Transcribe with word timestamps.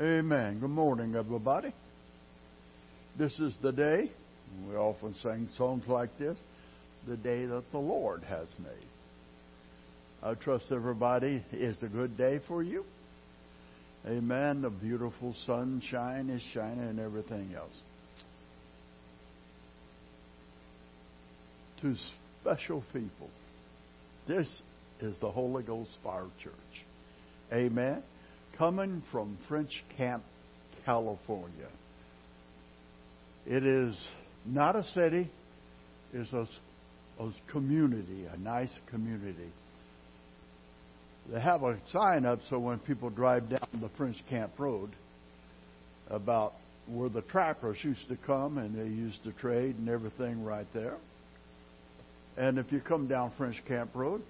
Amen. 0.00 0.60
Good 0.60 0.70
morning, 0.70 1.14
everybody. 1.14 1.74
This 3.18 3.38
is 3.38 3.54
the 3.60 3.70
day, 3.70 4.10
we 4.66 4.74
often 4.74 5.12
sing 5.12 5.46
songs 5.58 5.84
like 5.86 6.08
this, 6.18 6.38
the 7.06 7.18
day 7.18 7.44
that 7.44 7.64
the 7.70 7.78
Lord 7.78 8.22
has 8.22 8.48
made. 8.58 8.88
I 10.22 10.32
trust 10.36 10.72
everybody 10.72 11.44
is 11.52 11.76
a 11.82 11.88
good 11.88 12.16
day 12.16 12.40
for 12.48 12.62
you. 12.62 12.86
Amen. 14.06 14.62
The 14.62 14.70
beautiful 14.70 15.34
sunshine 15.44 16.30
is 16.30 16.40
shining 16.54 16.80
and 16.80 16.98
everything 16.98 17.54
else. 17.54 17.78
To 21.82 21.94
special 22.40 22.82
people, 22.94 23.28
this 24.26 24.62
is 25.00 25.18
the 25.20 25.30
Holy 25.30 25.62
Ghost 25.62 25.90
Fire 26.02 26.24
Church. 26.42 26.54
Amen 27.52 28.02
coming 28.56 29.02
from 29.10 29.38
French 29.48 29.84
Camp, 29.96 30.22
California. 30.84 31.68
It 33.46 33.64
is 33.64 33.98
not 34.46 34.76
a 34.76 34.84
city, 34.84 35.30
it's 36.12 36.32
a, 36.32 36.46
a 37.22 37.32
community, 37.50 38.26
a 38.26 38.36
nice 38.36 38.74
community. 38.90 39.52
They 41.32 41.40
have 41.40 41.62
a 41.62 41.78
sign 41.92 42.24
up 42.24 42.40
so 42.48 42.58
when 42.58 42.78
people 42.80 43.10
drive 43.10 43.48
down 43.48 43.68
the 43.80 43.90
French 43.96 44.16
Camp 44.28 44.52
Road 44.58 44.90
about 46.08 46.54
where 46.86 47.08
the 47.08 47.22
trappers 47.22 47.78
used 47.82 48.08
to 48.08 48.16
come 48.26 48.58
and 48.58 48.74
they 48.74 48.92
used 48.92 49.22
to 49.24 49.32
trade 49.32 49.76
and 49.76 49.88
everything 49.88 50.44
right 50.44 50.66
there. 50.74 50.96
And 52.36 52.58
if 52.58 52.72
you 52.72 52.80
come 52.80 53.06
down 53.06 53.32
French 53.36 53.62
Camp 53.66 53.90
Road, 53.94 54.22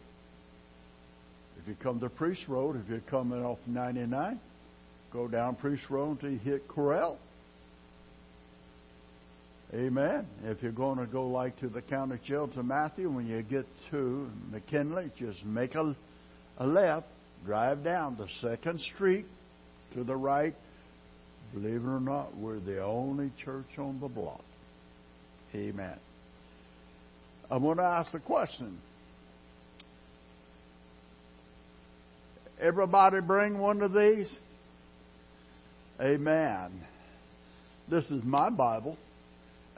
if 1.61 1.69
you 1.69 1.77
come 1.83 2.01
to 2.01 2.09
Priest 2.09 2.49
Road, 2.49 2.77
if 2.77 2.89
you're 2.89 3.01
coming 3.01 3.45
off 3.45 3.59
99, 3.67 4.41
go 5.13 5.29
down 5.29 5.57
Priest 5.57 5.83
Road 5.91 6.13
until 6.13 6.31
you 6.31 6.39
hit 6.39 6.67
Corral. 6.69 7.19
Amen. 9.75 10.27
If 10.45 10.63
you're 10.63 10.73
going 10.73 10.99
to 10.99 11.07
go 11.07 11.27
like 11.27 11.59
to 11.61 11.69
the 11.69 11.83
county 11.83 12.19
jail 12.27 12.49
to 12.49 12.63
Matthew, 12.63 13.11
when 13.11 13.27
you 13.27 13.43
get 13.43 13.67
to 13.91 14.29
McKinley, 14.51 15.13
just 15.19 15.45
make 15.45 15.75
a, 15.75 15.95
a 16.59 16.67
left, 16.67 17.07
drive 17.45 17.85
down 17.85 18.17
the 18.17 18.27
second 18.41 18.81
street 18.81 19.27
to 19.95 20.03
the 20.03 20.17
right. 20.17 20.55
Believe 21.53 21.83
it 21.83 21.89
or 21.89 22.01
not, 22.01 22.37
we're 22.37 22.59
the 22.59 22.83
only 22.83 23.31
church 23.45 23.79
on 23.79 24.01
the 24.01 24.09
block. 24.09 24.45
Amen. 25.55 25.99
I 27.51 27.59
want 27.59 27.81
to 27.81 27.85
ask 27.85 28.13
the 28.13 28.21
question 28.21 28.79
Everybody 32.61 33.21
bring 33.23 33.59
one 33.59 33.81
of 33.81 33.95
these? 33.95 34.31
Amen. 35.99 36.73
This 37.89 38.05
is 38.11 38.23
my 38.23 38.51
Bible. 38.51 38.99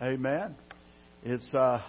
Amen. 0.03 0.57
It's 1.23 1.55
uh, 1.55 1.81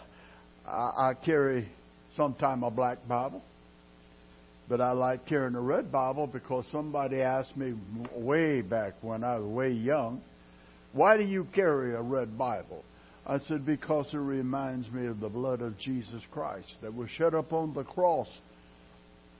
I, 0.67 0.69
I 0.69 1.13
carry 1.25 1.67
sometime 2.15 2.61
a 2.61 2.69
black 2.69 2.99
Bible, 3.07 3.41
but 4.69 4.81
I 4.81 4.91
like 4.91 5.25
carrying 5.25 5.55
a 5.55 5.61
red 5.61 5.91
Bible 5.91 6.27
because 6.27 6.67
somebody 6.71 7.21
asked 7.21 7.57
me 7.57 7.73
way 8.15 8.61
back 8.61 8.93
when 9.01 9.23
I 9.23 9.39
was 9.39 9.51
way 9.51 9.71
young, 9.71 10.21
"Why 10.91 11.17
do 11.17 11.23
you 11.23 11.47
carry 11.55 11.95
a 11.95 12.01
red 12.03 12.37
Bible?" 12.37 12.83
I 13.25 13.39
said 13.39 13.65
because 13.65 14.13
it 14.13 14.17
reminds 14.17 14.91
me 14.91 15.07
of 15.07 15.19
the 15.19 15.29
blood 15.29 15.61
of 15.61 15.75
Jesus 15.79 16.21
Christ 16.31 16.75
that 16.83 16.93
was 16.93 17.09
shed 17.09 17.33
upon 17.33 17.73
the 17.73 17.83
cross 17.83 18.27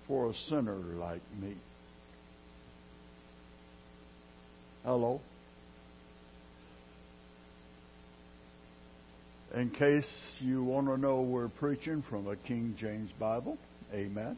for 0.07 0.29
a 0.29 0.33
sinner 0.33 0.75
like 0.75 1.21
me. 1.39 1.55
Hello? 4.83 5.21
In 9.55 9.69
case 9.69 10.07
you 10.39 10.63
want 10.63 10.87
to 10.87 10.97
know, 10.97 11.21
we're 11.21 11.47
preaching 11.47 12.03
from 12.09 12.27
a 12.27 12.35
King 12.35 12.75
James 12.77 13.11
Bible. 13.19 13.57
Amen. 13.93 14.37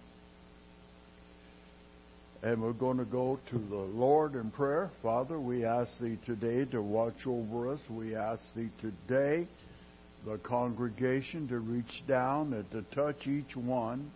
And 2.44 2.62
we're 2.62 2.74
going 2.74 2.98
to 2.98 3.06
go 3.06 3.40
to 3.50 3.58
the 3.58 3.75
Lord 3.75 4.36
in 4.36 4.52
prayer. 4.52 4.92
Father, 5.02 5.40
we 5.40 5.66
ask 5.66 5.90
Thee 6.00 6.20
today 6.25 6.66
to 6.72 6.81
watch 6.81 7.25
over 7.25 7.74
us. 7.74 7.80
We 7.90 8.16
ask 8.16 8.42
Thee 8.56 8.70
today, 8.80 9.48
the 10.25 10.38
congregation, 10.40 11.48
to 11.48 11.59
reach 11.59 12.04
down 12.08 12.54
and 12.54 12.70
to 12.72 12.84
touch 12.94 13.25
each 13.25 13.56
one 13.56 14.12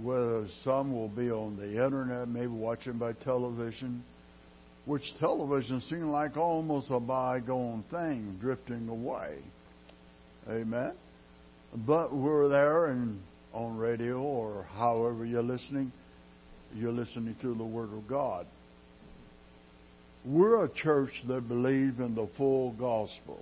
whether 0.00 0.46
some 0.64 0.92
will 0.92 1.08
be 1.08 1.30
on 1.30 1.56
the 1.56 1.84
internet, 1.84 2.28
maybe 2.28 2.48
watching 2.48 2.98
by 2.98 3.12
television, 3.12 4.02
which 4.86 5.02
television 5.18 5.80
seems 5.82 6.04
like 6.04 6.36
almost 6.36 6.88
a 6.90 7.00
bygone 7.00 7.84
thing, 7.90 8.36
drifting 8.40 8.88
away. 8.88 9.38
Amen. 10.48 10.94
But 11.86 12.14
we're 12.14 12.48
there 12.48 12.86
and 12.86 13.20
on 13.52 13.78
radio 13.78 14.20
or 14.20 14.64
however 14.74 15.24
you're 15.24 15.42
listening, 15.42 15.92
you're 16.74 16.92
listening 16.92 17.36
to 17.40 17.54
the 17.54 17.64
Word 17.64 17.92
of 17.92 18.06
God. 18.08 18.46
We're 20.24 20.64
a 20.64 20.68
church 20.68 21.10
that 21.28 21.48
believes 21.48 21.98
in 22.00 22.14
the 22.14 22.28
full 22.36 22.72
gospel. 22.72 23.40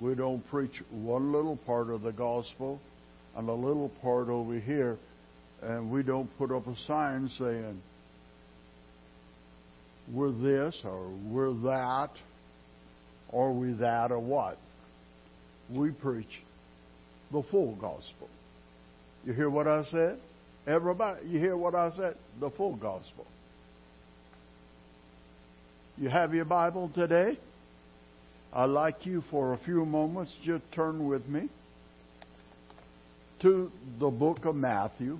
We 0.00 0.14
don't 0.14 0.46
preach 0.48 0.82
one 0.90 1.32
little 1.32 1.56
part 1.56 1.88
of 1.88 2.02
the 2.02 2.12
gospel 2.12 2.80
and 3.34 3.48
a 3.48 3.52
little 3.52 3.90
part 4.02 4.28
over 4.28 4.58
here 4.60 4.98
and 5.66 5.90
we 5.90 6.04
don't 6.04 6.30
put 6.38 6.52
up 6.52 6.66
a 6.68 6.76
sign 6.86 7.28
saying, 7.38 7.82
we're 10.12 10.30
this 10.30 10.80
or 10.84 11.10
we're 11.28 11.52
that 11.64 12.10
or 13.30 13.52
we 13.52 13.72
that 13.72 14.12
or 14.12 14.20
what. 14.20 14.58
We 15.74 15.90
preach 15.90 16.42
the 17.32 17.42
full 17.50 17.74
gospel. 17.74 18.28
You 19.24 19.32
hear 19.32 19.50
what 19.50 19.66
I 19.66 19.82
said? 19.90 20.20
Everybody, 20.68 21.26
you 21.26 21.40
hear 21.40 21.56
what 21.56 21.74
I 21.74 21.90
said? 21.96 22.16
The 22.38 22.50
full 22.50 22.76
gospel. 22.76 23.26
You 25.98 26.08
have 26.08 26.32
your 26.32 26.44
Bible 26.44 26.92
today? 26.94 27.38
I'd 28.52 28.66
like 28.66 29.04
you 29.04 29.22
for 29.32 29.54
a 29.54 29.58
few 29.58 29.84
moments 29.84 30.32
just 30.44 30.62
turn 30.72 31.08
with 31.08 31.26
me 31.26 31.48
to 33.40 33.72
the 33.98 34.08
book 34.08 34.44
of 34.44 34.54
Matthew. 34.54 35.18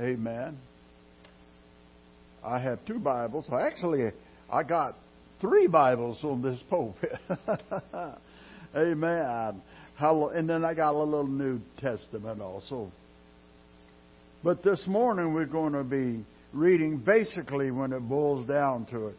Amen. 0.00 0.58
I 2.42 2.58
have 2.58 2.84
two 2.86 2.98
Bibles. 2.98 3.46
Actually, 3.52 4.10
I 4.50 4.62
got 4.62 4.96
three 5.40 5.66
Bibles 5.66 6.18
on 6.24 6.40
this 6.42 6.60
pulpit. 6.70 7.12
Amen. 8.76 9.62
And 9.98 10.48
then 10.48 10.64
I 10.64 10.74
got 10.74 10.94
a 10.94 10.98
little 10.98 11.26
New 11.26 11.60
Testament 11.78 12.40
also. 12.40 12.90
But 14.42 14.62
this 14.62 14.84
morning 14.88 15.34
we're 15.34 15.46
going 15.46 15.74
to 15.74 15.84
be 15.84 16.24
reading 16.52 16.98
basically 16.98 17.70
when 17.70 17.92
it 17.92 18.00
boils 18.00 18.46
down 18.46 18.86
to 18.86 19.08
it. 19.08 19.16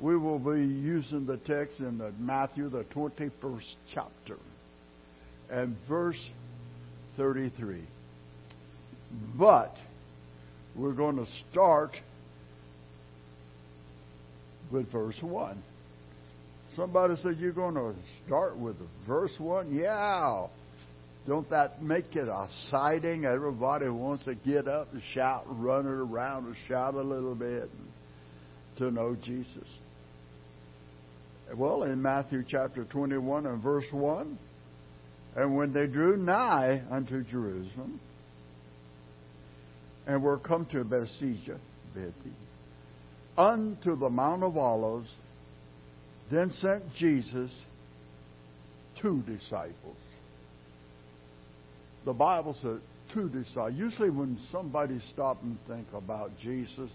We 0.00 0.16
will 0.16 0.38
be 0.38 0.60
using 0.60 1.26
the 1.26 1.36
text 1.38 1.80
in 1.80 1.98
the 1.98 2.12
Matthew, 2.18 2.68
the 2.68 2.84
21st 2.84 3.74
chapter, 3.92 4.38
and 5.50 5.76
verse 5.88 6.30
33. 7.16 7.82
But 9.38 9.76
we're 10.76 10.92
going 10.92 11.16
to 11.16 11.26
start 11.50 11.96
with 14.70 14.90
verse 14.90 15.18
1. 15.20 15.62
Somebody 16.74 17.14
said, 17.16 17.36
You're 17.38 17.52
going 17.52 17.74
to 17.74 17.94
start 18.26 18.58
with 18.58 18.76
verse 19.06 19.34
1? 19.38 19.74
Yeah. 19.74 20.46
Don't 21.26 21.48
that 21.50 21.82
make 21.82 22.16
it 22.16 22.28
exciting? 22.28 23.24
Everybody 23.24 23.88
wants 23.88 24.24
to 24.24 24.34
get 24.34 24.68
up 24.68 24.92
and 24.92 25.02
shout, 25.14 25.44
run 25.48 25.86
it 25.86 25.90
around, 25.90 26.46
and 26.46 26.56
shout 26.68 26.94
a 26.94 27.02
little 27.02 27.34
bit 27.34 27.70
to 28.78 28.90
know 28.90 29.16
Jesus. 29.22 29.68
Well, 31.56 31.84
in 31.84 32.02
Matthew 32.02 32.42
chapter 32.46 32.84
21 32.84 33.46
and 33.46 33.62
verse 33.62 33.86
1, 33.90 34.38
and 35.36 35.56
when 35.56 35.72
they 35.72 35.86
drew 35.86 36.16
nigh 36.16 36.82
unto 36.90 37.22
Jerusalem, 37.24 38.00
and 40.06 40.22
were 40.22 40.38
come 40.38 40.66
to 40.66 40.84
Bethsaida, 40.84 41.58
unto 43.36 43.96
the 43.96 44.10
Mount 44.10 44.42
of 44.42 44.56
Olives, 44.56 45.12
then 46.30 46.50
sent 46.50 46.84
Jesus 46.94 47.50
two 49.00 49.22
disciples. 49.22 49.96
The 52.04 52.12
Bible 52.12 52.54
said 52.60 52.80
two 53.12 53.28
disciples. 53.28 53.74
Usually, 53.76 54.10
when 54.10 54.38
somebody 54.52 54.98
stop 55.12 55.42
and 55.42 55.56
think 55.66 55.86
about 55.94 56.30
Jesus, 56.38 56.90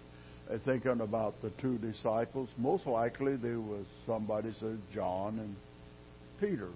they're 0.48 0.58
thinking 0.58 1.00
about 1.00 1.34
the 1.42 1.50
two 1.60 1.78
disciples. 1.78 2.48
Most 2.56 2.86
likely, 2.86 3.36
there 3.36 3.60
was 3.60 3.86
somebody 4.06 4.52
said 4.58 4.78
John 4.94 5.38
and 5.38 5.56
Peter, 6.40 6.70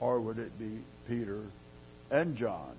or 0.00 0.20
would 0.20 0.38
it 0.38 0.58
be 0.58 0.80
Peter 1.08 1.42
and 2.10 2.36
John? 2.36 2.74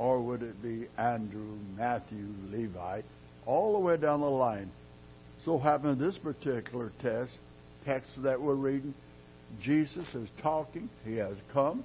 Or 0.00 0.18
would 0.22 0.42
it 0.42 0.62
be 0.62 0.86
Andrew, 0.96 1.58
Matthew, 1.76 2.26
Levi, 2.50 3.02
all 3.44 3.74
the 3.74 3.80
way 3.80 3.98
down 3.98 4.22
the 4.22 4.26
line? 4.26 4.70
So 5.44 5.58
happened 5.58 6.00
this 6.00 6.16
particular 6.16 6.90
test, 7.02 7.32
text 7.84 8.08
that 8.22 8.40
we're 8.40 8.54
reading, 8.54 8.94
Jesus 9.62 10.06
is 10.14 10.26
talking. 10.42 10.88
He 11.04 11.16
has 11.16 11.36
come. 11.52 11.84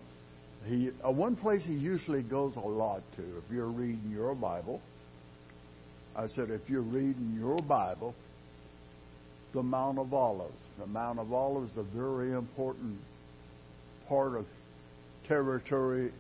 He 0.66 0.92
uh, 1.06 1.12
one 1.12 1.36
place 1.36 1.62
he 1.66 1.74
usually 1.74 2.24
goes 2.24 2.56
a 2.56 2.60
lot 2.62 3.02
to. 3.18 3.22
If 3.22 3.44
you're 3.52 3.68
reading 3.68 4.10
your 4.10 4.34
Bible, 4.34 4.80
I 6.16 6.28
said 6.28 6.52
if 6.52 6.62
you're 6.70 6.84
reading 6.84 7.36
your 7.38 7.58
Bible, 7.58 8.16
the 9.54 9.62
Mount 9.62 10.00
of 10.00 10.14
Olives. 10.14 10.54
The 10.80 10.88
Mount 10.88 11.20
of 11.20 11.34
Olives 11.34 11.72
is 11.72 11.78
a 11.80 11.84
very 11.84 12.32
important 12.32 12.98
part 14.08 14.36
of 14.36 14.46
territory 15.28 16.14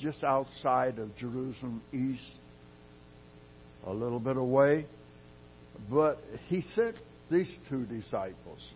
just 0.00 0.24
outside 0.24 0.98
of 0.98 1.14
Jerusalem, 1.16 1.82
east, 1.92 2.36
a 3.86 3.92
little 3.92 4.20
bit 4.20 4.36
away. 4.36 4.86
But 5.90 6.18
he 6.46 6.62
sent 6.74 6.96
these 7.30 7.52
two 7.68 7.84
disciples. 7.86 8.74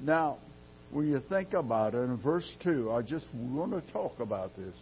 Now, 0.00 0.38
when 0.90 1.08
you 1.08 1.20
think 1.28 1.52
about 1.52 1.94
it, 1.94 1.98
in 1.98 2.16
verse 2.18 2.56
2, 2.62 2.92
I 2.92 3.02
just 3.02 3.26
want 3.34 3.72
to 3.72 3.92
talk 3.92 4.20
about 4.20 4.56
this. 4.56 4.74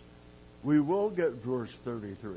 We 0.62 0.80
will 0.80 1.10
get 1.10 1.32
verse 1.44 1.72
33. 1.84 2.36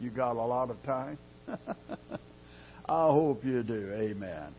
You 0.00 0.10
got 0.10 0.36
a 0.36 0.42
lot 0.44 0.70
of 0.70 0.82
time? 0.82 1.18
I 1.48 3.06
hope 3.06 3.44
you 3.44 3.62
do. 3.62 3.92
Amen. 3.94 4.54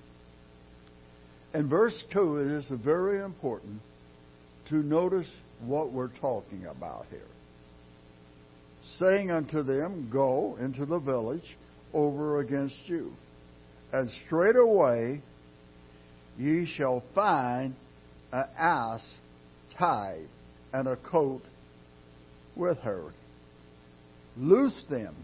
In 1.54 1.70
verse 1.70 2.04
2, 2.12 2.38
it 2.38 2.48
is 2.48 2.66
very 2.84 3.24
important 3.24 3.80
to 4.70 4.76
notice 4.76 5.30
what 5.62 5.92
we're 5.92 6.14
talking 6.20 6.66
about 6.66 7.06
here. 7.10 7.22
Saying 9.00 9.32
unto 9.32 9.64
them, 9.64 10.10
Go 10.12 10.58
into 10.60 10.86
the 10.86 11.00
village 11.00 11.58
over 11.94 12.40
against 12.40 12.80
you, 12.86 13.14
and 13.92 14.10
straightway 14.26 15.22
ye 16.38 16.66
shall 16.76 17.04
find 17.14 17.76
an 18.32 18.46
ass 18.58 19.20
tied 19.78 20.28
and 20.74 20.88
a 20.88 20.98
coat 20.98 21.42
with 22.56 22.78
her. 22.80 23.12
Loose 24.38 24.86
them 24.90 25.16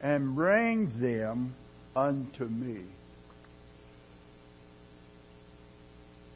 and 0.00 0.34
bring 0.34 1.00
them 1.00 1.54
unto 1.94 2.44
me. 2.44 2.84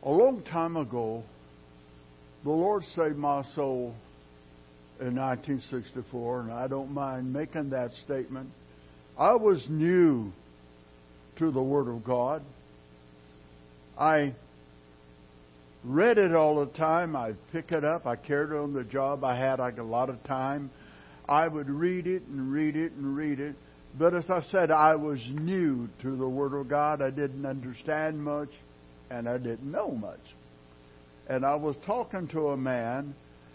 A 0.04 0.10
long 0.10 0.42
time 0.42 0.76
ago, 0.76 1.22
the 2.44 2.50
Lord 2.50 2.82
saved 2.84 3.16
my 3.16 3.42
soul 3.54 3.94
in 5.00 5.16
1964, 5.16 6.40
and 6.40 6.52
I 6.52 6.66
don't 6.68 6.92
mind 6.92 7.32
making 7.32 7.70
that 7.70 7.90
statement. 7.90 8.50
I 9.18 9.34
was 9.34 9.64
new 9.68 10.32
to 11.38 11.50
the 11.50 11.62
Word 11.62 11.88
of 11.88 12.04
God. 12.04 12.42
I 13.98 14.34
read 15.84 16.18
it 16.18 16.34
all 16.34 16.64
the 16.64 16.72
time. 16.72 17.14
I'd 17.14 17.36
pick 17.52 17.72
it 17.72 17.84
up. 17.84 18.06
I 18.06 18.16
carried 18.16 18.50
it 18.50 18.56
on 18.56 18.72
the 18.72 18.84
job. 18.84 19.24
I 19.24 19.36
had 19.36 19.58
like 19.58 19.78
a 19.78 19.82
lot 19.82 20.08
of 20.08 20.22
time. 20.24 20.70
I 21.28 21.46
would 21.48 21.68
read 21.68 22.06
it 22.06 22.22
and 22.24 22.52
read 22.52 22.76
it 22.76 22.92
and 22.92 23.16
read 23.16 23.40
it. 23.40 23.54
But 23.98 24.14
as 24.14 24.28
I 24.30 24.40
said, 24.42 24.70
I 24.70 24.96
was 24.96 25.20
new 25.30 25.88
to 26.02 26.16
the 26.16 26.28
Word 26.28 26.54
of 26.54 26.68
God. 26.68 27.02
I 27.02 27.10
didn't 27.10 27.44
understand 27.44 28.22
much, 28.22 28.48
and 29.10 29.28
I 29.28 29.38
didn't 29.38 29.70
know 29.70 29.90
much. 29.92 30.20
And 31.32 31.46
I 31.46 31.54
was 31.54 31.76
talking 31.86 32.28
to 32.28 32.48
a 32.48 32.58
man 32.58 33.14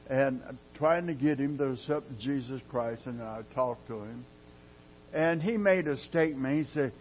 and 0.10 0.42
trying 0.80 1.06
to 1.06 1.14
get 1.14 1.40
him 1.40 1.60
to 1.60 1.74
accept 1.74 2.06
Jesus 2.20 2.60
Christ, 2.72 3.06
and 3.06 3.22
I 3.22 3.42
talked 3.54 3.86
to 3.90 4.00
him. 4.00 4.26
And 5.14 5.44
he 5.44 5.58
made 5.58 5.88
a 5.88 5.96
statement. 5.96 6.66
He 6.66 6.74
said, 6.74 6.92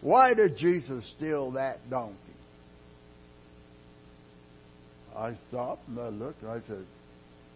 Why 0.00 0.34
did 0.34 0.56
Jesus 0.56 1.04
steal 1.16 1.50
that 1.52 1.90
donkey? 1.90 2.14
I 5.16 5.36
stopped 5.48 5.88
and 5.88 5.98
I 5.98 6.10
looked. 6.10 6.42
And 6.42 6.50
I 6.52 6.60
said, 6.68 6.86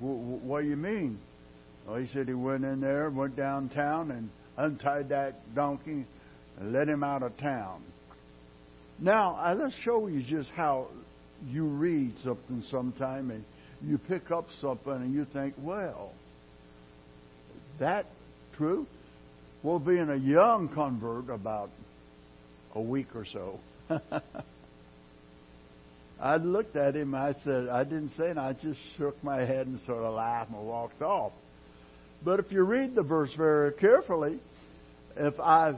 What 0.01 0.63
do 0.63 0.69
you 0.69 0.75
mean? 0.75 1.21
Well, 1.87 2.01
he 2.01 2.09
said 2.09 2.27
he 2.27 2.35
went 2.35 2.65
in 2.65 2.81
there, 2.81 3.09
went 3.11 3.37
downtown, 3.37 4.11
and 4.11 4.31
untied 4.57 5.11
that 5.11 5.55
donkey 5.55 6.07
and 6.59 6.73
let 6.73 6.89
him 6.89 7.05
out 7.05 7.23
of 7.23 7.39
town. 7.39 7.85
Now, 8.99 9.55
let's 9.55 9.77
show 9.85 10.09
you 10.09 10.25
just 10.25 10.51
how 10.51 10.89
you 11.49 11.67
read 11.67 12.15
something 12.25 12.63
sometime 12.71 13.31
and 13.31 13.45
you 13.83 13.99
pick 13.99 14.31
up 14.31 14.47
something 14.61 14.93
and 14.93 15.15
you 15.15 15.25
think, 15.25 15.55
well, 15.59 16.13
that 17.81 18.07
true? 18.57 18.87
Well, 19.63 19.79
being 19.79 20.09
a 20.09 20.17
young 20.17 20.69
convert, 20.75 21.29
about 21.31 21.71
a 22.75 22.81
week 22.81 23.09
or 23.15 23.25
so, 23.25 23.61
I 26.21 26.37
looked 26.37 26.77
at 26.77 26.95
him. 26.95 27.15
I 27.15 27.35
said, 27.45 27.69
I 27.69 27.85
didn't 27.85 28.11
say 28.11 28.31
it. 28.31 28.39
I 28.39 28.53
just 28.53 28.79
shook 28.97 29.23
my 29.25 29.39
head 29.39 29.67
and 29.67 29.81
sort 29.81 30.05
of 30.05 30.15
laughed 30.15 30.51
and 30.51 30.67
walked 30.67 31.03
off. 31.03 31.33
But 32.25 32.39
if 32.39 32.53
you 32.53 32.63
read 32.63 32.95
the 32.95 33.03
verse 33.03 33.35
very 33.37 33.73
carefully, 33.73 34.39
if 35.17 35.39
I 35.41 35.75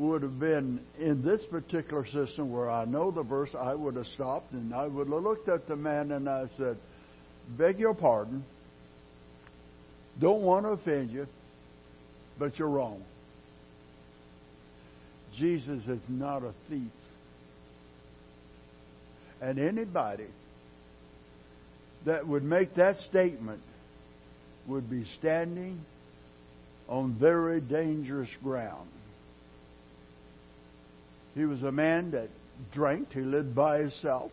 would 0.00 0.22
have 0.22 0.40
been 0.40 0.80
in 0.98 1.22
this 1.22 1.44
particular 1.50 2.06
system 2.06 2.50
where 2.50 2.70
I 2.70 2.86
know 2.86 3.10
the 3.10 3.22
verse, 3.22 3.54
I 3.58 3.74
would 3.74 3.96
have 3.96 4.06
stopped 4.06 4.52
and 4.52 4.74
I 4.74 4.86
would 4.86 5.08
have 5.08 5.22
looked 5.22 5.48
at 5.48 5.68
the 5.68 5.76
man 5.76 6.10
and 6.12 6.28
I 6.28 6.46
said, 6.56 6.78
Beg 7.58 7.78
your 7.78 7.94
pardon. 7.94 8.44
Don't 10.18 10.42
want 10.42 10.64
to 10.64 10.70
offend 10.70 11.10
you, 11.10 11.26
but 12.38 12.58
you're 12.58 12.68
wrong. 12.68 13.02
Jesus 15.36 15.86
is 15.86 16.00
not 16.08 16.42
a 16.42 16.54
thief. 16.68 16.90
And 19.42 19.58
anybody 19.58 20.28
that 22.06 22.26
would 22.26 22.42
make 22.42 22.74
that 22.76 22.96
statement 22.96 23.60
would 24.66 24.88
be 24.88 25.04
standing 25.18 25.80
on 26.88 27.16
very 27.18 27.60
dangerous 27.60 28.30
ground. 28.42 28.88
He 31.34 31.44
was 31.44 31.62
a 31.62 31.72
man 31.72 32.10
that 32.12 32.28
drank, 32.72 33.12
he 33.12 33.20
lived 33.20 33.54
by 33.54 33.78
himself, 33.78 34.32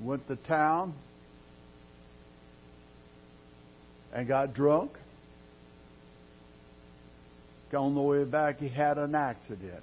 went 0.00 0.26
to 0.28 0.36
town, 0.36 0.94
and 4.12 4.28
got 4.28 4.54
drunk. 4.54 4.92
On 7.76 7.94
the 7.94 8.00
way 8.00 8.24
back, 8.24 8.58
he 8.58 8.68
had 8.68 8.96
an 8.96 9.14
accident. 9.14 9.82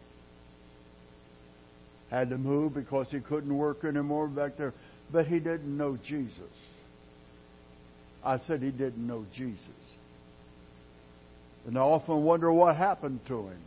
Had 2.10 2.30
to 2.30 2.40
move 2.40 2.74
because 2.74 3.12
he 3.12 3.20
couldn't 3.20 3.56
work 3.56 3.84
anymore 3.84 4.28
back 4.28 4.58
there. 4.58 4.74
But 5.12 5.28
he 5.28 5.40
didn't 5.40 5.78
know 5.78 5.98
Jesus. 6.04 6.40
I 8.24 8.38
said 8.38 8.63
he 8.63 8.72
didn't 8.72 9.06
know 9.06 9.25
Jesus. 9.36 9.60
And 11.68 11.78
I 11.78 11.82
often 11.82 12.24
wonder 12.24 12.52
what 12.52 12.75
happened 12.75 13.20
to 13.28 13.48
him. 13.48 13.62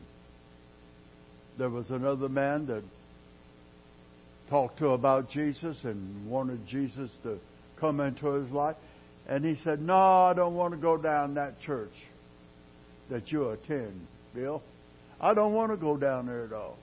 There 1.58 1.70
was 1.70 1.90
another 1.90 2.28
man 2.28 2.66
that 2.66 2.82
talked 4.50 4.78
to 4.78 4.88
about 4.88 5.30
Jesus 5.30 5.76
and 5.84 6.30
wanted 6.30 6.66
Jesus 6.66 7.10
to 7.22 7.38
come 7.80 8.00
into 8.00 8.26
his 8.32 8.50
life. 8.50 8.76
And 9.28 9.44
he 9.44 9.56
said, 9.64 9.80
No, 9.80 9.94
I 9.94 10.34
don't 10.34 10.54
want 10.54 10.74
to 10.74 10.80
go 10.80 10.96
down 10.96 11.34
that 11.34 11.60
church 11.60 11.94
that 13.10 13.30
you 13.32 13.50
attend, 13.50 14.06
Bill. 14.34 14.62
I 15.20 15.34
don't 15.34 15.54
want 15.54 15.72
to 15.72 15.76
go 15.76 15.96
down 15.96 16.26
there 16.26 16.44
at 16.44 16.52
all. 16.52 16.76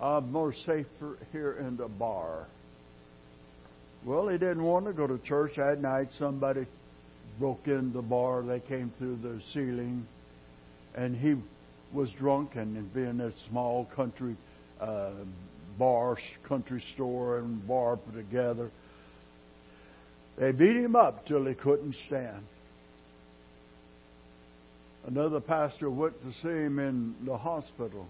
I'm 0.00 0.32
more 0.32 0.52
safer 0.52 1.18
here 1.32 1.52
in 1.52 1.76
the 1.76 1.88
bar. 1.88 2.46
Well, 4.04 4.28
he 4.28 4.38
didn't 4.38 4.64
want 4.64 4.86
to 4.86 4.92
go 4.92 5.06
to 5.06 5.18
church 5.18 5.52
that 5.56 5.80
night. 5.80 6.08
Somebody 6.18 6.66
broke 7.38 7.66
in 7.66 7.92
the 7.92 8.02
bar. 8.02 8.42
They 8.42 8.60
came 8.60 8.92
through 8.98 9.18
the 9.22 9.40
ceiling, 9.52 10.06
and 10.96 11.14
he 11.14 11.36
was 11.92 12.10
drunk 12.18 12.54
and 12.54 12.92
being 12.94 13.20
a 13.20 13.32
small 13.48 13.86
country 13.94 14.36
uh, 14.80 15.12
bar, 15.78 16.16
country 16.48 16.82
store, 16.94 17.38
and 17.38 17.66
bar 17.66 17.98
together. 18.14 18.70
They 20.38 20.52
beat 20.52 20.76
him 20.76 20.96
up 20.96 21.26
till 21.26 21.44
he 21.44 21.54
couldn't 21.54 21.94
stand. 22.06 22.44
Another 25.06 25.40
pastor 25.40 25.90
went 25.90 26.20
to 26.22 26.32
see 26.34 26.48
him 26.48 26.78
in 26.78 27.14
the 27.24 27.36
hospital. 27.36 28.06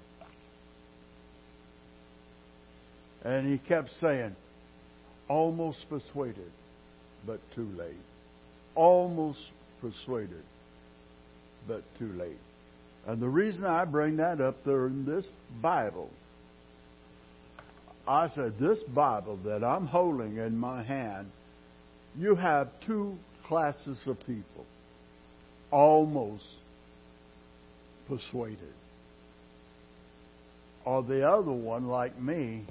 And 3.25 3.47
he 3.47 3.59
kept 3.67 3.89
saying, 4.01 4.37
almost 5.29 5.87
persuaded, 5.89 6.51
but 7.27 7.41
too 7.55 7.69
late. 7.77 7.95
Almost 8.75 9.41
persuaded, 9.81 10.43
but 11.67 11.83
too 11.99 12.13
late. 12.13 12.37
And 13.07 13.21
the 13.21 13.29
reason 13.29 13.65
I 13.65 13.85
bring 13.85 14.17
that 14.19 14.41
up 14.41 14.65
there 14.65 14.87
in 14.87 15.05
this 15.05 15.27
Bible, 15.61 16.11
I 18.07 18.29
said, 18.29 18.59
this 18.59 18.81
Bible 18.95 19.39
that 19.45 19.65
I'm 19.65 19.87
holding 19.87 20.37
in 20.37 20.57
my 20.57 20.83
hand, 20.83 21.31
you 22.17 22.35
have 22.37 22.69
two 22.87 23.17
classes 23.47 24.01
of 24.07 24.19
people. 24.21 24.67
Almost 25.71 26.45
persuaded. 28.09 28.75
Or 30.85 31.03
the 31.03 31.27
other 31.27 31.53
one, 31.53 31.87
like 31.87 32.21
me, 32.21 32.67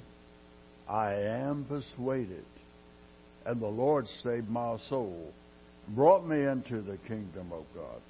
I 0.88 1.14
am 1.14 1.64
persuaded. 1.64 2.44
And 3.44 3.60
the 3.60 3.66
Lord 3.66 4.06
saved 4.22 4.48
my 4.48 4.76
soul, 4.88 5.32
brought 5.88 6.26
me 6.26 6.44
into 6.44 6.80
the 6.80 6.98
kingdom 7.08 7.52
of 7.52 7.64
God. 7.74 8.00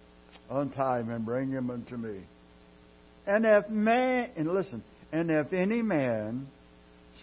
Untie 0.52 1.00
him 1.00 1.10
and 1.10 1.24
bring 1.24 1.50
him 1.50 1.70
unto 1.70 1.96
me. 1.96 2.20
And 3.26 3.46
if 3.46 3.68
man, 3.70 4.30
and 4.36 4.48
listen, 4.48 4.84
and 5.10 5.30
if 5.30 5.52
any 5.52 5.80
man 5.80 6.46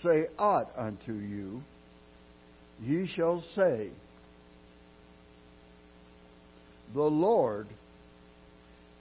say 0.02 0.28
aught 0.38 0.72
unto 0.76 1.14
you, 1.14 1.62
ye 2.82 3.06
shall 3.08 3.44
say, 3.56 3.92
The 6.96 7.04
Lord 7.04 7.68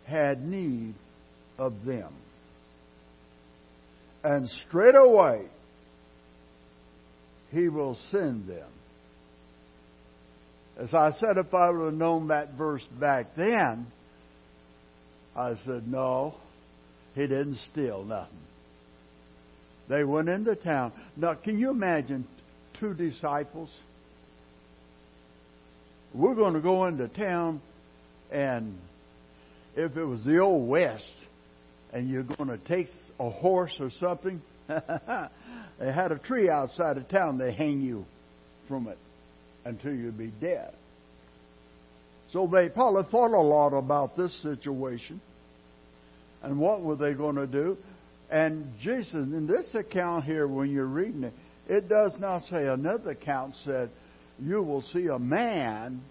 had 0.07 0.45
need 0.45 0.95
of 1.59 1.85
them. 1.87 2.13
And 4.23 4.49
straightway 4.69 5.47
he 7.51 7.69
will 7.69 7.97
send 8.11 8.47
them. 8.47 8.71
As 10.79 10.93
I 10.93 11.13
said, 11.19 11.39
if 11.39 11.55
I 11.55 11.71
would 11.71 11.85
have 11.87 11.95
known 11.95 12.29
that 12.29 12.55
verse 12.55 12.85
back 13.01 13.29
then, 13.37 13.87
I 15.39 15.55
said, 15.65 15.87
no, 15.87 16.35
he 17.15 17.21
didn't 17.21 17.59
steal 17.71 18.03
nothing. 18.03 18.41
They 19.89 20.03
went 20.03 20.29
into 20.29 20.57
town. 20.57 20.93
Now, 21.17 21.35
can 21.35 21.61
you 21.61 21.71
imagine 21.71 22.27
two 22.81 22.93
disciples? 22.93 23.71
We're 26.13 26.35
going 26.35 26.55
to 26.55 26.61
go 26.61 26.87
into 26.87 27.07
town, 27.07 27.61
and 28.33 28.77
if 29.77 29.97
it 29.97 30.05
was 30.05 30.25
the 30.25 30.41
old 30.41 30.69
West, 30.69 31.05
and 31.93 32.11
you're 32.11 32.25
going 32.25 32.49
to 32.49 32.59
take 32.59 32.89
a 33.21 33.31
horse 33.31 33.77
or 33.79 33.91
something, 33.91 34.43
they 34.69 35.93
had 35.93 36.11
a 36.11 36.19
tree 36.19 36.51
outside 36.51 36.97
of 36.97 37.09
town. 37.09 37.39
They 37.39 37.53
hang 37.53 37.81
you 37.81 38.05
from 38.67 38.89
it 38.89 38.99
until 39.65 39.95
you 39.95 40.11
be 40.11 40.33
dead. 40.41 40.75
So 42.33 42.49
they 42.53 42.69
probably 42.69 43.05
thought 43.09 43.31
a 43.31 43.41
lot 43.41 43.69
about 43.69 44.17
this 44.17 44.37
situation 44.43 45.21
and 46.43 46.59
what 46.59 46.83
were 46.83 46.97
they 46.97 47.15
going 47.15 47.37
to 47.37 47.47
do. 47.47 47.77
And 48.31 48.73
Jesus, 48.81 49.15
in 49.15 49.47
this 49.47 49.75
account 49.75 50.25
here, 50.25 50.47
when 50.47 50.71
you're 50.71 50.87
reading 50.87 51.25
it, 51.25 51.35
it 51.67 51.89
does 51.89 52.17
not 52.19 52.43
say 52.45 52.67
another 52.67 53.11
account 53.11 53.55
said 53.65 53.91
you 54.41 54.63
will 54.63 54.83
see 54.83 55.07
a 55.07 55.19
man 55.19 56.03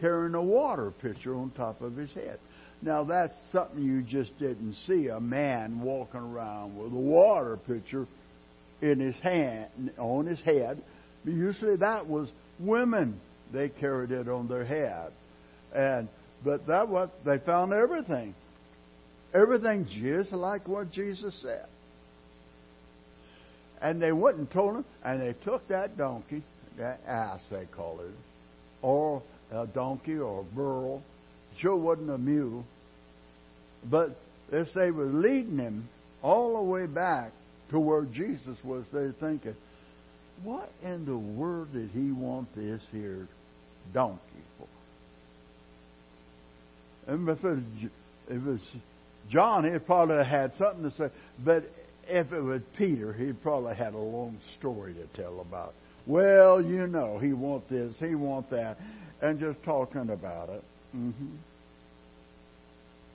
carrying 0.00 0.34
a 0.34 0.42
water 0.42 0.92
pitcher 1.02 1.34
on 1.34 1.50
top 1.50 1.80
of 1.80 1.96
his 1.96 2.12
head. 2.12 2.38
Now 2.82 3.04
that's 3.04 3.32
something 3.52 3.82
you 3.82 4.02
just 4.02 4.38
didn't 4.38 4.74
see 4.86 5.08
a 5.08 5.20
man 5.20 5.80
walking 5.80 6.20
around 6.20 6.76
with 6.76 6.92
a 6.92 6.96
water 6.96 7.58
pitcher 7.66 8.06
in 8.82 9.00
his 9.00 9.16
hand 9.20 9.92
on 9.98 10.26
his 10.26 10.40
head. 10.42 10.82
Usually 11.24 11.76
that 11.76 12.06
was 12.06 12.30
women. 12.60 13.20
They 13.52 13.68
carried 13.68 14.10
it 14.10 14.28
on 14.28 14.48
their 14.48 14.64
head. 14.64 15.12
And 15.74 16.08
but 16.44 16.66
that 16.66 16.88
what 16.88 17.12
they 17.24 17.38
found 17.38 17.72
everything. 17.72 18.34
Everything 19.36 19.86
just 20.02 20.32
like 20.32 20.66
what 20.66 20.90
Jesus 20.90 21.38
said. 21.42 21.66
And 23.82 24.00
they 24.00 24.12
went 24.12 24.38
and 24.38 24.50
told 24.50 24.76
him, 24.76 24.84
and 25.04 25.20
they 25.20 25.34
took 25.44 25.68
that 25.68 25.98
donkey, 25.98 26.42
that 26.78 27.00
ass 27.06 27.46
they 27.50 27.66
call 27.66 28.00
it, 28.00 28.14
or 28.80 29.22
a 29.52 29.66
donkey 29.66 30.16
or 30.16 30.40
a 30.40 30.54
burro. 30.54 31.02
Sure 31.58 31.76
wasn't 31.76 32.10
a 32.10 32.18
mule. 32.18 32.64
But 33.90 34.16
as 34.52 34.70
they 34.74 34.90
were 34.90 35.04
leading 35.04 35.58
him 35.58 35.88
all 36.22 36.56
the 36.56 36.62
way 36.62 36.86
back 36.86 37.32
to 37.70 37.78
where 37.78 38.04
Jesus 38.04 38.56
was, 38.64 38.86
they're 38.92 39.14
thinking, 39.20 39.54
what 40.42 40.70
in 40.82 41.04
the 41.04 41.18
world 41.18 41.72
did 41.72 41.90
he 41.90 42.10
want 42.10 42.48
this 42.54 42.82
here 42.90 43.28
donkey 43.92 44.20
for? 44.56 44.68
And 47.12 47.28
if 47.28 47.44
it 48.30 48.42
was 48.42 48.76
John, 49.30 49.70
he'd 49.70 49.86
probably 49.86 50.24
had 50.24 50.54
something 50.54 50.82
to 50.82 50.96
say. 50.96 51.08
But 51.44 51.64
if 52.08 52.32
it 52.32 52.40
was 52.40 52.62
Peter, 52.76 53.12
he 53.12 53.32
probably 53.32 53.74
had 53.74 53.94
a 53.94 53.98
long 53.98 54.38
story 54.58 54.94
to 54.94 55.06
tell 55.20 55.40
about. 55.40 55.74
Well, 56.06 56.62
you 56.62 56.86
know, 56.86 57.18
he 57.18 57.32
want 57.32 57.68
this, 57.68 57.96
he 57.98 58.14
want 58.14 58.50
that, 58.50 58.78
and 59.20 59.38
just 59.40 59.62
talking 59.64 60.10
about 60.10 60.48
it. 60.50 60.62
Mm-hmm. 60.96 61.34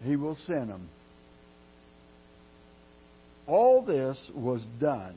He 0.04 0.16
will 0.16 0.36
send 0.48 0.70
them. 0.70 0.90
All 3.48 3.82
this 3.82 4.32
was 4.36 4.66
done. 4.80 5.16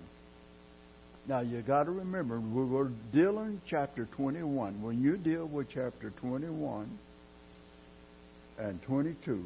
Now 1.26 1.40
you 1.40 1.62
got 1.62 1.84
to 1.84 1.90
remember, 1.90 2.38
we 2.38 2.64
were 2.64 2.90
dealing 3.12 3.60
chapter 3.68 4.06
21. 4.16 4.82
When 4.82 5.02
you 5.02 5.16
deal 5.16 5.46
with 5.46 5.68
chapter 5.72 6.12
21 6.20 6.98
and 8.58 8.82
22 8.82 9.42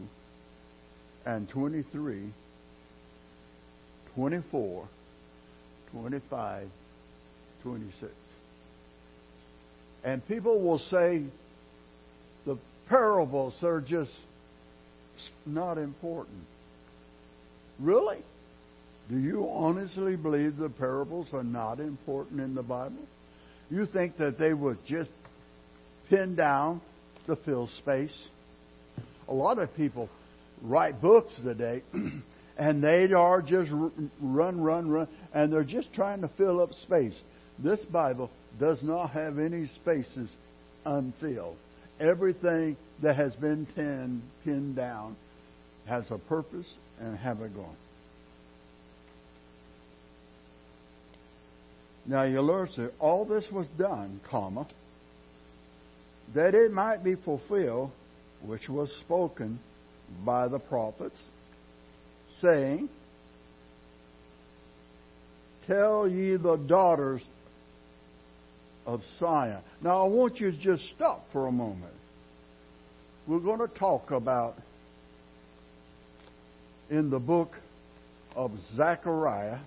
and 1.24 1.48
23, 1.48 2.32
24, 4.14 4.88
25, 5.92 6.68
26. 7.62 8.12
And 10.04 10.26
people 10.26 10.60
will 10.62 10.78
say 10.78 11.24
the 12.46 12.58
parables 12.88 13.54
are 13.62 13.80
just 13.80 14.12
not 15.44 15.78
important. 15.78 16.44
Really? 17.78 18.22
Do 19.10 19.18
you 19.18 19.48
honestly 19.50 20.16
believe 20.16 20.56
the 20.56 20.68
parables 20.68 21.28
are 21.32 21.44
not 21.44 21.80
important 21.80 22.40
in 22.40 22.54
the 22.54 22.62
Bible? 22.62 23.06
You 23.70 23.86
think 23.86 24.16
that 24.18 24.38
they 24.38 24.52
were 24.52 24.76
just 24.86 25.10
pinned 26.08 26.36
down 26.36 26.80
to 27.26 27.36
fill 27.36 27.68
space? 27.78 28.16
A 29.28 29.32
lot 29.32 29.58
of 29.58 29.74
people 29.76 30.08
write 30.62 31.00
books 31.00 31.34
today 31.42 31.82
and 32.58 32.82
they 32.82 33.12
are 33.12 33.40
just 33.40 33.70
run, 34.20 34.60
run, 34.60 34.90
run, 34.90 35.08
and 35.32 35.52
they're 35.52 35.64
just 35.64 35.92
trying 35.94 36.20
to 36.22 36.30
fill 36.36 36.60
up 36.60 36.72
space. 36.72 37.18
This 37.58 37.80
Bible 37.92 38.30
does 38.58 38.82
not 38.82 39.10
have 39.10 39.38
any 39.38 39.66
spaces 39.66 40.30
unfilled. 40.84 41.56
Everything 42.00 42.76
that 43.02 43.16
has 43.16 43.34
been 43.36 43.66
pinned, 43.74 44.22
pinned 44.44 44.76
down 44.76 45.16
has 45.86 46.10
a 46.10 46.18
purpose 46.18 46.72
and 47.00 47.16
have 47.16 47.40
a 47.40 47.48
goal. 47.48 47.74
Now 52.06 52.22
you 52.22 52.40
learn 52.40 52.68
to 52.76 52.90
all 52.98 53.26
this 53.26 53.46
was 53.52 53.66
done, 53.78 54.20
comma, 54.30 54.66
that 56.34 56.54
it 56.54 56.72
might 56.72 57.04
be 57.04 57.16
fulfilled, 57.16 57.90
which 58.42 58.68
was 58.68 58.90
spoken 59.00 59.58
by 60.24 60.48
the 60.48 60.58
prophets, 60.58 61.22
saying, 62.40 62.88
Tell 65.66 66.08
ye 66.08 66.36
the 66.36 66.56
daughters 66.56 67.22
of 68.86 69.02
Zion. 69.18 69.60
Now 69.82 70.02
I 70.02 70.08
want 70.08 70.40
you 70.40 70.50
to 70.50 70.58
just 70.58 70.82
stop 70.96 71.26
for 71.30 71.46
a 71.46 71.52
moment. 71.52 71.92
We're 73.26 73.40
going 73.40 73.58
to 73.58 73.68
talk 73.68 74.10
about 74.10 74.54
in 76.88 77.10
the 77.10 77.18
book 77.18 77.50
of 78.34 78.52
Zechariah. 78.76 79.58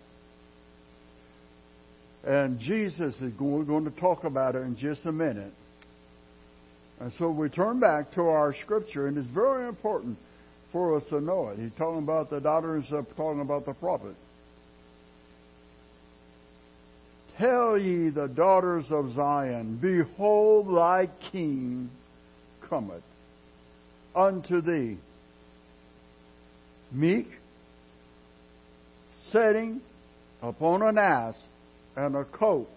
And 2.23 2.59
Jesus 2.59 3.13
is 3.21 3.33
going, 3.33 3.51
we're 3.51 3.63
going 3.63 3.85
to 3.85 3.99
talk 3.99 4.23
about 4.23 4.55
it 4.55 4.63
in 4.63 4.75
just 4.77 5.05
a 5.05 5.11
minute. 5.11 5.53
And 6.99 7.11
so 7.13 7.29
we 7.29 7.49
turn 7.49 7.79
back 7.79 8.11
to 8.13 8.21
our 8.21 8.55
scripture, 8.61 9.07
and 9.07 9.17
it's 9.17 9.27
very 9.27 9.67
important 9.67 10.17
for 10.71 10.95
us 10.95 11.03
to 11.09 11.19
know 11.19 11.49
it. 11.49 11.59
He's 11.59 11.71
talking 11.77 12.03
about 12.03 12.29
the 12.29 12.39
daughters 12.39 12.87
of 12.91 13.05
talking 13.15 13.41
about 13.41 13.65
the 13.65 13.73
prophet. 13.73 14.15
Tell 17.37 17.77
ye 17.77 18.09
the 18.09 18.27
daughters 18.27 18.85
of 18.91 19.11
Zion, 19.13 19.79
Behold 19.81 20.75
thy 20.75 21.09
king 21.31 21.89
cometh 22.69 23.03
unto 24.15 24.61
thee 24.61 24.97
meek, 26.91 27.27
sitting 29.31 29.81
upon 30.41 30.81
an 30.81 30.97
ass 30.97 31.35
and 31.95 32.15
a 32.15 32.25
coat 32.25 32.69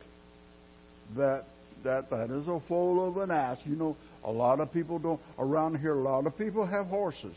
that 1.17 1.45
that 1.83 2.09
that 2.11 2.31
is 2.31 2.49
a 2.49 2.61
foal 2.69 3.09
of 3.09 3.17
an 3.19 3.31
ass. 3.31 3.59
You 3.65 3.77
know, 3.77 3.97
a 4.25 4.31
lot 4.31 4.61
of 4.61 4.73
people 4.73 4.99
don't 4.99 5.21
around 5.39 5.79
here. 5.79 5.95
A 5.95 6.03
lot 6.03 6.27
of 6.27 6.37
people 6.39 6.67
have 6.67 6.87
horses. 6.87 7.37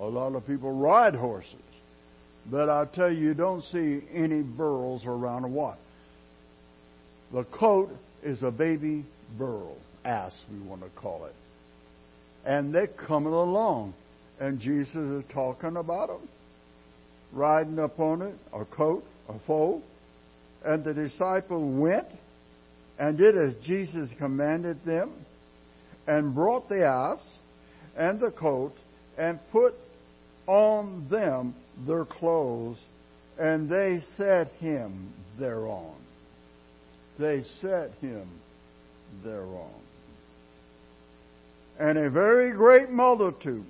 A 0.00 0.04
lot 0.04 0.34
of 0.34 0.46
people 0.46 0.72
ride 0.72 1.14
horses. 1.14 1.54
But 2.50 2.70
I 2.70 2.86
tell 2.94 3.12
you, 3.12 3.28
you 3.28 3.34
don't 3.34 3.62
see 3.64 4.00
any 4.12 4.42
burros 4.42 5.04
around 5.04 5.44
a 5.44 5.48
what? 5.48 5.78
The 7.32 7.44
coat 7.44 7.90
is 8.22 8.42
a 8.42 8.50
baby 8.50 9.04
burro, 9.36 9.74
ass 10.04 10.34
we 10.50 10.60
want 10.66 10.82
to 10.82 10.88
call 10.90 11.26
it. 11.26 11.34
And 12.46 12.74
they're 12.74 12.86
coming 12.86 13.32
along 13.32 13.92
And 14.40 14.60
Jesus 14.60 14.94
is 14.94 15.24
talking 15.32 15.76
about 15.76 16.08
them, 16.08 16.28
riding 17.32 17.78
upon 17.78 18.22
it, 18.22 18.34
a 18.52 18.64
coat, 18.64 19.02
a 19.28 19.34
foal. 19.46 19.82
And 20.64 20.84
the 20.84 20.94
disciple 20.94 21.72
went 21.72 22.06
and 22.98 23.18
did 23.18 23.36
as 23.36 23.54
Jesus 23.64 24.08
commanded 24.18 24.84
them, 24.84 25.12
and 26.06 26.34
brought 26.34 26.68
the 26.68 26.84
ass 26.84 27.22
and 27.96 28.18
the 28.18 28.30
coat, 28.30 28.72
and 29.16 29.38
put 29.52 29.74
on 30.48 31.06
them 31.10 31.54
their 31.86 32.04
clothes, 32.04 32.78
and 33.38 33.68
they 33.68 34.00
set 34.16 34.48
him 34.58 35.12
thereon. 35.38 35.94
They 37.18 37.42
set 37.60 37.92
him 38.00 38.28
thereon. 39.22 39.70
And 41.78 41.96
a 41.96 42.10
very 42.10 42.52
great 42.52 42.90
multitude 42.90 43.66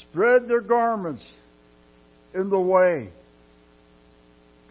spread 0.00 0.48
their 0.48 0.62
garments 0.62 1.32
in 2.34 2.48
the 2.48 2.58
way, 2.58 3.10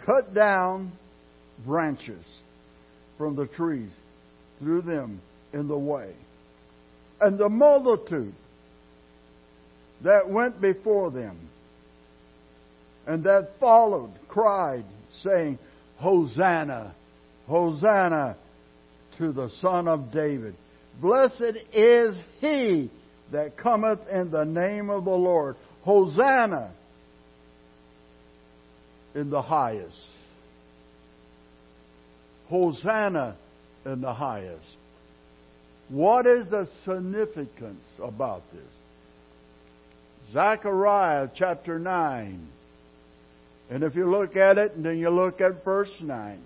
cut 0.05 0.34
down 0.34 0.91
branches 1.65 2.25
from 3.17 3.36
the 3.36 3.48
trees, 3.48 3.91
threw 4.60 4.81
them 4.81 5.22
in 5.53 5.67
the 5.67 5.77
way. 5.77 6.13
And 7.22 7.38
the 7.38 7.50
multitude 7.50 8.34
that 10.03 10.29
went 10.29 10.60
before 10.60 11.12
them 11.12 11.50
and 13.08 13.24
that 13.24 13.50
followed 13.60 14.12
cried, 14.27 14.86
saying, 15.22 15.58
Hosanna, 15.98 16.96
Hosanna 17.48 18.38
to 19.17 19.31
the 19.31 19.50
Son 19.60 19.88
of 19.88 20.12
David. 20.12 20.55
Blessed 21.01 21.58
is 21.74 22.15
he 22.39 22.89
that 23.31 23.58
cometh 23.58 24.00
in 24.12 24.31
the 24.31 24.46
name 24.46 24.89
of 24.89 25.05
the 25.05 25.12
Lord. 25.12 25.55
Hosanna 25.84 26.74
in 29.15 29.29
the 29.29 29.41
highest. 29.41 30.08
Hosanna 32.48 33.36
in 33.86 34.01
the 34.01 34.13
highest. 34.13 34.65
What 35.89 36.25
is 36.25 36.48
the 36.48 36.67
significance 36.86 37.84
about 38.01 38.43
this? 38.53 38.62
Zechariah 40.31 41.29
chapter 41.35 41.77
9. 41.77 42.47
And 43.69 43.83
if 43.83 43.95
you 43.95 44.09
look 44.09 44.35
at 44.35 44.57
it 44.57 44.73
and 44.73 44.85
then 44.85 44.97
you 44.97 45.09
look 45.09 45.41
at 45.41 45.63
verse 45.63 45.93
9. 46.01 46.41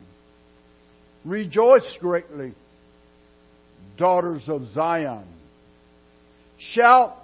Rejoice 1.24 1.98
greatly, 2.00 2.54
daughters 3.98 4.44
of 4.48 4.66
Zion. 4.74 5.26
Shout, 6.60 7.16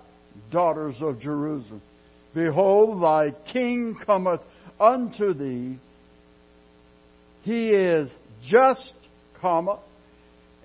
daughters 0.51 0.96
of 1.01 1.20
Jerusalem. 1.20 1.82
Behold, 2.34 3.01
thy 3.01 3.32
king 3.51 3.96
cometh 4.06 4.41
unto 4.80 5.34
thee. 5.34 5.77
He 7.44 7.70
is 7.70 8.10
just, 8.48 8.94
comma, 9.39 9.80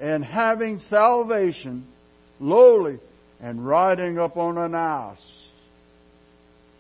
and 0.00 0.24
having 0.24 0.78
salvation, 0.78 1.86
lowly, 2.40 2.98
and 3.40 3.66
riding 3.66 4.18
upon 4.18 4.56
an 4.58 4.74
ass 4.74 5.45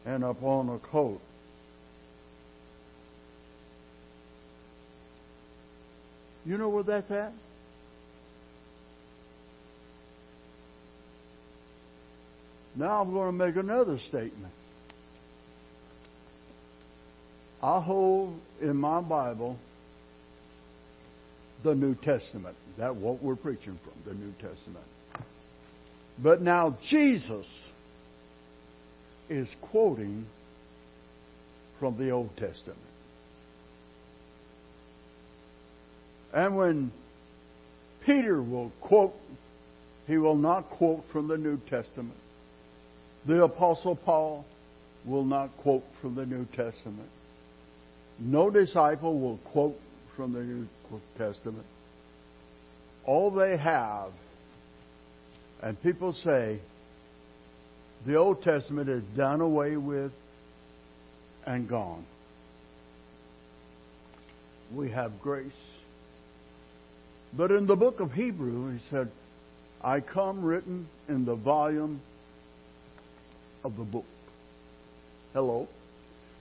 and 0.06 0.22
upon 0.22 0.68
a 0.68 0.78
coat. 0.78 1.20
You 6.44 6.56
know 6.56 6.68
where 6.68 6.84
that's 6.84 7.10
at? 7.10 7.32
Now 12.76 13.00
I'm 13.00 13.12
going 13.12 13.26
to 13.26 13.44
make 13.44 13.56
another 13.56 13.98
statement. 14.08 14.52
I 17.60 17.80
hold 17.80 18.38
in 18.60 18.76
my 18.76 19.00
Bible 19.00 19.58
the 21.64 21.74
New 21.74 21.96
Testament. 21.96 22.54
That's 22.78 22.94
what 22.94 23.20
we're 23.20 23.34
preaching 23.34 23.78
from, 23.82 23.94
the 24.04 24.14
New 24.14 24.32
Testament. 24.34 24.84
But 26.22 26.42
now 26.42 26.78
Jesus 26.88 27.46
is 29.28 29.48
quoting 29.70 30.26
from 31.78 31.98
the 31.98 32.10
Old 32.10 32.36
Testament. 32.36 32.78
And 36.32 36.56
when 36.56 36.92
Peter 38.04 38.42
will 38.42 38.72
quote, 38.80 39.14
he 40.06 40.18
will 40.18 40.36
not 40.36 40.70
quote 40.70 41.02
from 41.12 41.28
the 41.28 41.36
New 41.36 41.58
Testament. 41.68 42.16
The 43.26 43.42
Apostle 43.42 43.96
Paul 43.96 44.44
will 45.04 45.24
not 45.24 45.50
quote 45.58 45.84
from 46.00 46.14
the 46.14 46.26
New 46.26 46.46
Testament. 46.54 47.08
No 48.18 48.50
disciple 48.50 49.18
will 49.18 49.38
quote 49.38 49.78
from 50.14 50.32
the 50.32 50.40
New 50.40 50.66
Testament. 51.18 51.66
All 53.04 53.30
they 53.30 53.56
have, 53.56 54.10
and 55.62 55.80
people 55.82 56.12
say, 56.12 56.60
the 58.06 58.14
Old 58.14 58.42
Testament 58.42 58.88
is 58.88 59.02
done 59.16 59.40
away 59.40 59.76
with 59.76 60.12
and 61.44 61.68
gone. 61.68 62.04
We 64.72 64.90
have 64.90 65.20
grace. 65.20 65.50
But 67.36 67.50
in 67.50 67.66
the 67.66 67.76
book 67.76 67.98
of 68.00 68.12
Hebrew, 68.12 68.72
he 68.72 68.80
said, 68.90 69.10
I 69.82 70.00
come 70.00 70.44
written 70.44 70.88
in 71.08 71.24
the 71.24 71.34
volume 71.34 72.00
of 73.64 73.76
the 73.76 73.84
book. 73.84 74.06
Hello? 75.32 75.68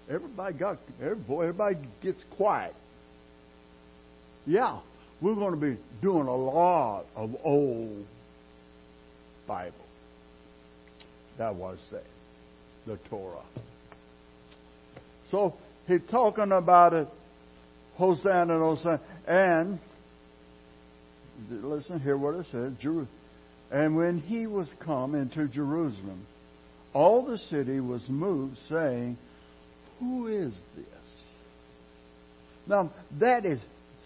Everybody 0.09 0.57
got, 0.57 0.77
everybody 1.01 1.77
gets 2.01 2.23
quiet. 2.37 2.75
Yeah, 4.45 4.79
we're 5.19 5.35
going 5.35 5.59
to 5.59 5.59
be 5.59 5.77
doing 6.01 6.27
a 6.27 6.35
lot 6.35 7.05
of 7.15 7.35
old 7.43 8.05
Bible. 9.47 9.84
That 11.37 11.55
was 11.55 11.83
the, 11.91 12.01
the 12.85 12.97
Torah. 13.09 13.43
So 15.31 15.53
he's 15.87 16.01
talking 16.09 16.51
about 16.51 16.93
it, 16.93 17.07
Hosanna 17.95 18.53
Hosanna. 18.57 19.01
And 19.27 19.79
listen, 21.49 21.99
hear 21.99 22.17
what 22.17 22.35
it 22.35 22.45
says. 22.51 22.73
And 23.71 23.95
when 23.95 24.19
he 24.19 24.47
was 24.47 24.69
come 24.83 25.15
into 25.15 25.47
Jerusalem, 25.47 26.25
all 26.93 27.25
the 27.25 27.37
city 27.37 27.79
was 27.79 28.03
moved, 28.07 28.57
saying, 28.69 29.17
Who 29.99 30.27
is 30.27 30.53
this? 30.75 30.85
Now, 32.67 32.91
that 33.19 33.45
is 33.45 33.61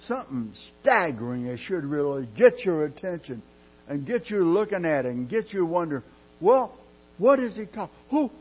something 0.07 0.53
staggering 0.81 1.45
It 1.45 1.59
should 1.65 1.83
really 1.83 2.27
get 2.37 2.59
your 2.65 2.85
attention 2.85 3.41
and 3.87 4.05
get 4.05 4.29
you 4.29 4.43
looking 4.43 4.85
at 4.85 5.05
it 5.05 5.09
and 5.09 5.29
get 5.29 5.51
you 5.51 5.65
wondering, 5.65 6.03
well, 6.39 6.77
what 7.19 7.39
is 7.39 7.55
he 7.55 7.65
talking? 7.65 7.95
Who? 8.09 8.31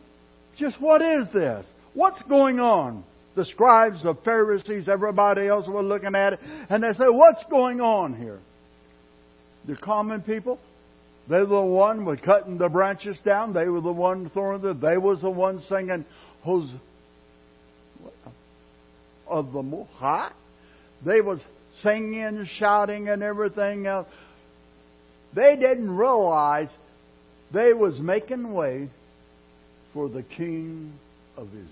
Just 0.56 0.80
what 0.80 1.02
is 1.02 1.26
this? 1.34 1.66
What's 1.92 2.22
going 2.22 2.58
on? 2.60 3.04
The 3.34 3.44
scribes, 3.44 4.02
the 4.02 4.14
Pharisees, 4.24 4.88
everybody 4.88 5.46
else 5.46 5.68
were 5.68 5.82
looking 5.82 6.14
at 6.14 6.32
it, 6.32 6.40
and 6.70 6.82
they 6.82 6.92
say, 6.92 7.08
"What's 7.08 7.44
going 7.50 7.80
on 7.80 8.14
here?" 8.14 8.40
The 9.66 9.76
common 9.76 10.22
people, 10.22 10.58
they 11.28 11.38
were 11.40 11.46
the 11.46 11.60
one 11.60 12.04
with 12.04 12.22
cutting 12.22 12.58
the 12.58 12.68
branches 12.68 13.18
down. 13.24 13.52
They 13.52 13.68
were 13.68 13.80
the 13.80 13.92
one 13.92 14.30
throwing 14.30 14.62
the. 14.62 14.74
They 14.74 14.96
was 14.96 15.20
the 15.20 15.30
one 15.30 15.60
singing, 15.68 16.04
"Hos." 16.42 16.68
Of 19.28 19.52
the 19.52 19.62
Mohai. 19.62 20.32
They 21.04 21.20
was 21.20 21.40
singing, 21.82 22.44
shouting, 22.58 23.08
and 23.08 23.22
everything 23.22 23.86
else. 23.86 24.08
They 25.34 25.54
didn't 25.56 25.94
realize 25.94 26.70
they 27.52 27.72
was 27.72 27.98
making 28.00 28.52
way 28.52 28.88
for 29.92 30.08
the 30.08 30.22
King 30.22 30.92
of 31.36 31.48
Israel. 31.48 31.68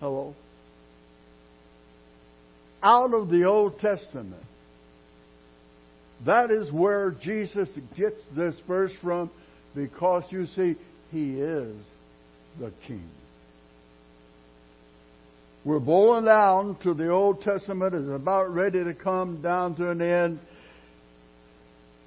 Hello? 0.00 0.34
Out 2.82 3.14
of 3.14 3.30
the 3.30 3.44
Old 3.44 3.78
Testament. 3.78 4.42
That 6.26 6.50
is 6.50 6.70
where 6.72 7.10
Jesus 7.22 7.68
gets 7.96 8.20
this 8.36 8.54
verse 8.66 8.92
from 9.02 9.30
because 9.74 10.24
you 10.30 10.46
see, 10.46 10.76
He 11.10 11.40
is 11.40 11.76
the 12.58 12.72
King. 12.86 13.08
We're 15.64 15.80
boiling 15.80 16.26
down 16.26 16.76
to 16.82 16.92
the 16.92 17.10
Old 17.10 17.40
Testament. 17.40 17.94
It's 17.94 18.08
about 18.08 18.52
ready 18.52 18.84
to 18.84 18.94
come 18.94 19.40
down 19.40 19.74
to 19.76 19.90
an 19.90 20.02
end. 20.02 20.38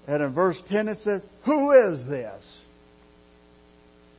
And 0.08 0.24
in 0.24 0.34
verse 0.34 0.58
10 0.70 0.88
it 0.88 1.00
says, 1.04 1.22
Who 1.46 1.72
is 1.72 2.08
this? 2.08 2.44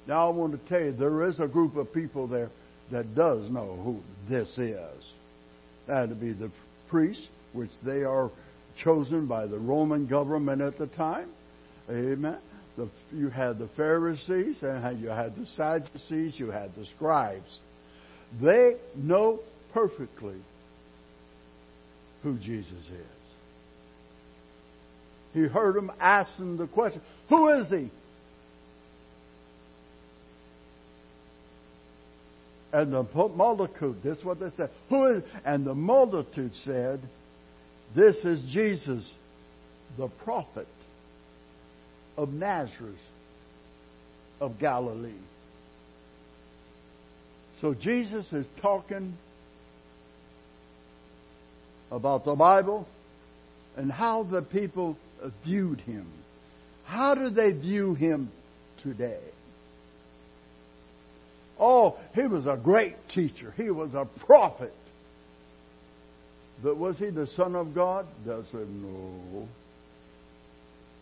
Now 0.07 0.29
I 0.29 0.31
want 0.31 0.53
to 0.53 0.68
tell 0.68 0.81
you, 0.81 0.92
there 0.92 1.27
is 1.27 1.40
a 1.40 1.48
group 1.48 1.77
of 1.77 1.92
people 1.92 2.27
there 2.27 2.51
that 2.92 3.14
does 3.14 3.51
know 3.51 3.77
who 3.83 4.01
this 4.29 4.48
is. 4.59 5.05
That 5.87 6.09
would 6.09 6.20
be 6.20 6.33
the 6.33 6.51
priests, 6.88 7.27
which 7.53 7.70
they 7.85 8.05
are 8.05 8.31
chosen 8.83 9.27
by 9.27 9.46
the 9.46 9.59
Roman 9.59 10.07
government 10.07 10.62
at 10.62 10.79
the 10.79 10.87
time. 10.87 11.31
Amen. 11.90 12.38
the, 12.77 12.88
you 13.12 13.29
had 13.29 13.59
the 13.59 13.68
Pharisees, 13.77 14.57
and 14.62 15.01
you 15.01 15.09
had 15.09 15.35
the 15.35 15.46
Sadducees, 15.57 16.38
you 16.38 16.51
had 16.51 16.74
the 16.74 16.87
scribes. 16.96 17.59
They 18.42 18.77
know 18.94 19.40
perfectly 19.72 20.40
who 22.22 22.38
Jesus 22.38 22.72
is. 22.72 23.18
He 25.38 25.46
heard 25.46 25.77
them 25.77 25.92
asking 26.01 26.57
the 26.57 26.66
question, 26.66 27.01
Who 27.29 27.48
is 27.51 27.68
he? 27.68 27.90
And 32.72 32.92
the 32.92 33.05
multitude, 33.05 33.98
this 34.03 34.18
is 34.18 34.24
what 34.24 34.40
they 34.40 34.51
said. 34.57 34.70
Who 34.88 35.07
is 35.07 35.22
and 35.44 35.64
the 35.64 35.77
multitude 35.77 36.51
said, 36.64 37.01
This 37.94 38.16
is 38.16 38.42
Jesus, 38.53 39.09
the 39.96 40.09
prophet 40.24 40.66
of 42.16 42.31
Nazareth 42.31 42.96
of 44.40 44.59
Galilee. 44.59 45.12
So 47.61 47.74
Jesus 47.74 48.27
is 48.33 48.46
talking 48.61 49.16
about 51.92 52.24
the 52.24 52.35
Bible 52.35 52.88
and 53.77 53.92
how 53.92 54.24
the 54.24 54.42
people 54.42 54.96
Uh, 55.23 55.31
viewed 55.45 55.81
him. 55.81 56.07
How 56.85 57.15
do 57.15 57.31
they 57.31 57.53
view 57.53 57.95
him 57.95 58.31
today? 58.83 59.21
Oh, 61.59 61.99
he 62.15 62.23
was 62.23 62.47
a 62.47 62.57
great 62.57 62.95
teacher. 63.13 63.53
He 63.57 63.71
was 63.71 63.95
a 63.95 64.07
prophet. 64.25 64.73
But 66.63 66.77
was 66.77 66.99
he 66.99 67.11
the 67.11 67.27
Son 67.29 67.55
of 67.55 67.75
God? 67.75 68.07
Said 68.25 68.69
no. 68.69 69.49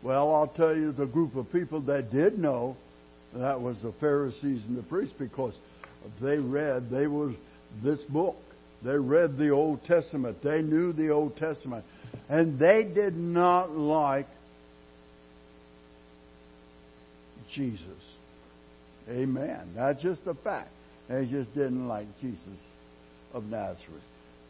Well, 0.03 0.35
I'll 0.35 0.49
tell 0.49 0.77
you 0.77 0.93
the 0.93 1.07
group 1.07 1.37
of 1.37 1.51
people 1.53 1.81
that 1.83 2.11
did 2.11 2.39
know, 2.39 2.77
that 3.35 3.61
was 3.61 3.81
the 3.83 3.93
Pharisees 4.01 4.63
and 4.67 4.79
the 4.79 4.83
priests 4.83 5.15
because 5.19 5.55
they 6.21 6.39
read, 6.39 6.91
they 6.91 7.07
was 7.07 7.35
this 7.83 8.01
book. 8.05 8.37
They 8.87 8.97
read 8.97 9.37
the 9.37 9.51
Old 9.51 9.85
Testament. 9.85 10.39
They 10.45 10.63
knew 10.63 10.93
the 10.93 11.11
Old 11.11 11.37
Testament. 11.37 11.85
And 12.29 12.57
they 12.57 12.85
did 12.85 13.17
not 13.17 13.73
like 13.73 14.29
Jesus. 17.53 17.81
Amen. 19.11 19.73
That's 19.75 20.01
just 20.01 20.21
a 20.27 20.35
fact. 20.35 20.71
They 21.09 21.27
just 21.29 21.53
didn't 21.53 21.89
like 21.89 22.07
Jesus 22.21 22.39
of 23.35 23.45
Nazareth. 23.45 24.03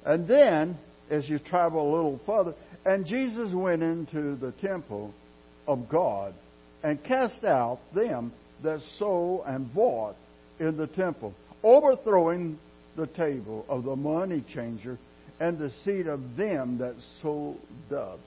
And 0.05 0.29
then, 0.29 0.77
as 1.11 1.27
you 1.29 1.39
travel 1.39 1.83
a 1.83 1.91
little 1.95 2.21
further, 2.27 2.55
and 2.85 3.07
Jesus 3.07 3.55
went 3.55 3.83
into 3.83 4.37
the 4.37 4.53
temple 4.61 5.15
of 5.67 5.89
God 5.89 6.35
and 6.83 7.03
cast 7.03 7.43
out 7.43 7.79
them 7.95 8.33
that 8.63 8.81
sold 8.99 9.45
and 9.47 9.73
bought 9.73 10.17
in 10.61 10.77
the 10.77 10.87
temple, 10.89 11.35
overthrowing 11.63 12.59
the 12.97 13.07
table 13.09 13.65
of 13.69 13.85
the 13.85 13.97
money 13.97 14.45
changer 14.53 14.99
and 15.39 15.59
the 15.59 15.71
seat 15.85 16.07
of 16.07 16.37
them 16.37 16.79
that 16.79 16.95
sold 17.23 17.59
doves. 17.91 18.23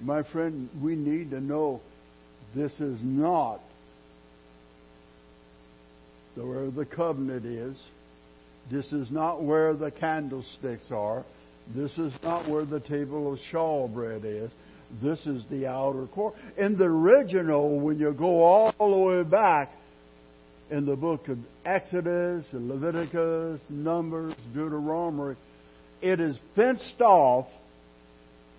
My 0.00 0.22
friend, 0.22 0.68
we 0.82 0.94
need 0.94 1.30
to 1.30 1.40
know 1.40 1.80
this 2.54 2.72
is 2.80 3.00
not 3.02 3.60
where 6.36 6.70
the 6.70 6.86
covenant 6.86 7.44
is. 7.44 7.78
This 8.70 8.92
is 8.92 9.10
not 9.10 9.42
where 9.42 9.74
the 9.74 9.90
candlesticks 9.90 10.90
are. 10.90 11.24
This 11.74 11.96
is 11.98 12.12
not 12.22 12.48
where 12.48 12.64
the 12.64 12.80
table 12.80 13.32
of 13.32 13.38
shewbread 13.50 14.24
is. 14.24 14.50
This 15.02 15.26
is 15.26 15.44
the 15.50 15.66
outer 15.66 16.06
court. 16.06 16.34
In 16.56 16.78
the 16.78 16.84
original, 16.84 17.78
when 17.78 17.98
you 17.98 18.12
go 18.12 18.42
all 18.42 18.74
the 18.78 18.98
way 18.98 19.22
back 19.22 19.70
in 20.70 20.86
the 20.86 20.96
book 20.96 21.28
of 21.28 21.38
Exodus, 21.64 22.44
Leviticus, 22.52 23.60
Numbers, 23.68 24.34
Deuteronomy, 24.54 25.36
it 26.00 26.20
is 26.20 26.36
fenced 26.54 27.00
off 27.00 27.46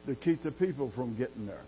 to 0.06 0.16
keep 0.16 0.44
the 0.44 0.52
people 0.52 0.92
from 0.96 1.16
getting 1.16 1.46
there. 1.46 1.62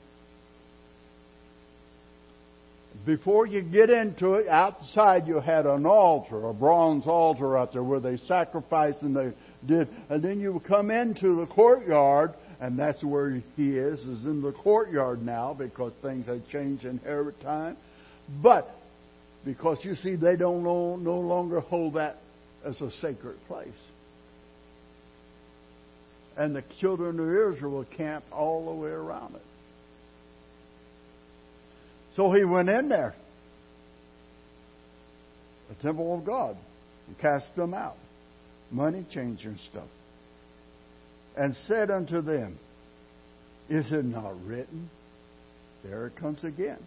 Before 3.05 3.47
you 3.47 3.63
get 3.63 3.89
into 3.89 4.33
it, 4.33 4.47
outside 4.47 5.27
you 5.27 5.39
had 5.39 5.65
an 5.65 5.85
altar, 5.85 6.47
a 6.47 6.53
bronze 6.53 7.07
altar 7.07 7.57
out 7.57 7.73
there 7.73 7.83
where 7.83 7.99
they 7.99 8.17
sacrificed 8.17 9.01
and 9.01 9.15
they 9.15 9.33
did. 9.65 9.87
And 10.09 10.21
then 10.23 10.39
you 10.39 10.61
come 10.67 10.91
into 10.91 11.35
the 11.37 11.47
courtyard, 11.47 12.33
and 12.59 12.77
that's 12.77 13.03
where 13.03 13.41
he 13.55 13.77
is, 13.77 13.99
is 14.01 14.25
in 14.25 14.41
the 14.41 14.51
courtyard 14.51 15.23
now 15.23 15.53
because 15.53 15.91
things 16.01 16.27
have 16.27 16.47
changed 16.49 16.85
in 16.85 16.99
Herod 16.99 17.39
time. 17.41 17.77
But 18.41 18.69
because 19.45 19.79
you 19.83 19.95
see, 19.95 20.15
they 20.15 20.35
don't 20.35 20.63
no, 20.63 20.95
no 20.95 21.19
longer 21.19 21.59
hold 21.59 21.95
that 21.95 22.17
as 22.65 22.79
a 22.81 22.91
sacred 22.91 23.37
place. 23.47 23.69
And 26.37 26.55
the 26.55 26.63
children 26.79 27.19
of 27.19 27.53
Israel 27.53 27.85
camp 27.95 28.23
all 28.31 28.65
the 28.65 28.81
way 28.81 28.89
around 28.89 29.35
it. 29.35 29.41
So 32.15 32.31
he 32.31 32.43
went 32.43 32.69
in 32.69 32.89
there, 32.89 33.15
the 35.69 35.75
temple 35.75 36.17
of 36.17 36.25
God, 36.25 36.55
and 37.07 37.17
cast 37.19 37.55
them 37.55 37.73
out, 37.73 37.97
money 38.71 39.05
changing 39.11 39.57
stuff, 39.71 39.87
and 41.35 41.55
said 41.67 41.89
unto 41.89 42.21
them, 42.21 42.59
Is 43.67 43.91
it 43.91 44.05
not 44.05 44.35
written? 44.45 44.89
There 45.83 46.07
it 46.07 46.15
comes 46.15 46.43
again. 46.43 46.79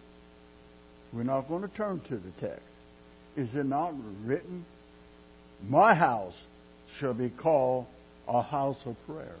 We're 1.13 1.23
not 1.23 1.47
going 1.47 1.61
to 1.61 1.75
turn 1.75 2.01
to 2.09 2.17
the 2.17 2.31
text. 2.39 2.63
Is 3.35 3.53
it 3.53 3.65
not 3.65 3.93
written? 4.23 4.65
My 5.63 5.95
house 5.95 6.37
shall 6.99 7.13
be 7.13 7.29
called 7.29 7.85
a 8.27 8.41
house 8.41 8.77
of 8.85 8.95
prayer. 9.05 9.35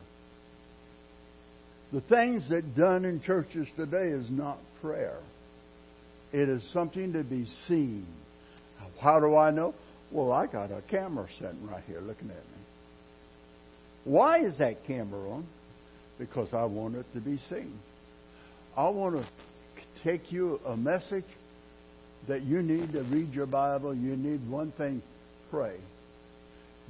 The 1.91 2.01
things 2.01 2.47
that 2.49 2.75
done 2.75 3.05
in 3.05 3.21
churches 3.21 3.67
today 3.75 4.07
is 4.09 4.29
not 4.29 4.57
prayer. 4.81 5.19
It 6.33 6.49
is 6.49 6.63
something 6.73 7.13
to 7.13 7.23
be 7.23 7.45
seen. 7.67 8.05
How 8.99 9.19
do 9.19 9.35
I 9.35 9.51
know? 9.51 9.73
Well, 10.11 10.31
I 10.31 10.47
got 10.47 10.71
a 10.71 10.81
camera 10.89 11.27
sitting 11.39 11.67
right 11.67 11.83
here 11.85 12.01
looking 12.01 12.29
at 12.29 12.35
me. 12.35 12.63
Why 14.03 14.39
is 14.45 14.57
that 14.59 14.85
camera 14.85 15.29
on? 15.29 15.47
Because 16.17 16.53
I 16.53 16.65
want 16.65 16.95
it 16.95 17.05
to 17.13 17.19
be 17.19 17.39
seen. 17.49 17.77
I 18.75 18.89
want 18.89 19.15
to 19.15 19.25
take 20.03 20.31
you 20.31 20.59
a 20.65 20.75
message 20.75 21.25
that 22.27 22.43
you 22.43 22.61
need 22.61 22.91
to 22.93 23.03
read 23.03 23.33
your 23.33 23.45
Bible. 23.45 23.93
You 23.93 24.15
need 24.15 24.47
one 24.49 24.71
thing 24.73 25.01
pray. 25.49 25.77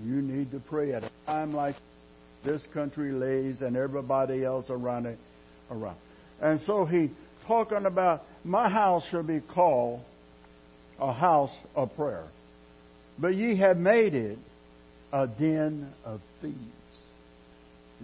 You 0.03 0.21
need 0.21 0.51
to 0.51 0.59
pray 0.59 0.93
at 0.93 1.03
a 1.03 1.11
time 1.25 1.53
like 1.53 1.75
this 2.43 2.65
country 2.73 3.11
lays 3.11 3.61
and 3.61 3.75
everybody 3.75 4.45
else 4.45 4.65
around 4.69 5.05
it 5.05 5.19
around. 5.71 5.97
And 6.41 6.59
so 6.65 6.85
he 6.85 7.11
talking 7.47 7.85
about 7.85 8.23
my 8.43 8.69
house 8.69 9.03
shall 9.09 9.23
be 9.23 9.41
called 9.53 10.01
a 10.99 11.13
house 11.13 11.55
of 11.75 11.95
prayer. 11.95 12.25
But 13.19 13.35
ye 13.35 13.57
have 13.57 13.77
made 13.77 14.13
it 14.13 14.37
a 15.11 15.27
den 15.27 15.91
of 16.05 16.21
thieves. 16.41 16.57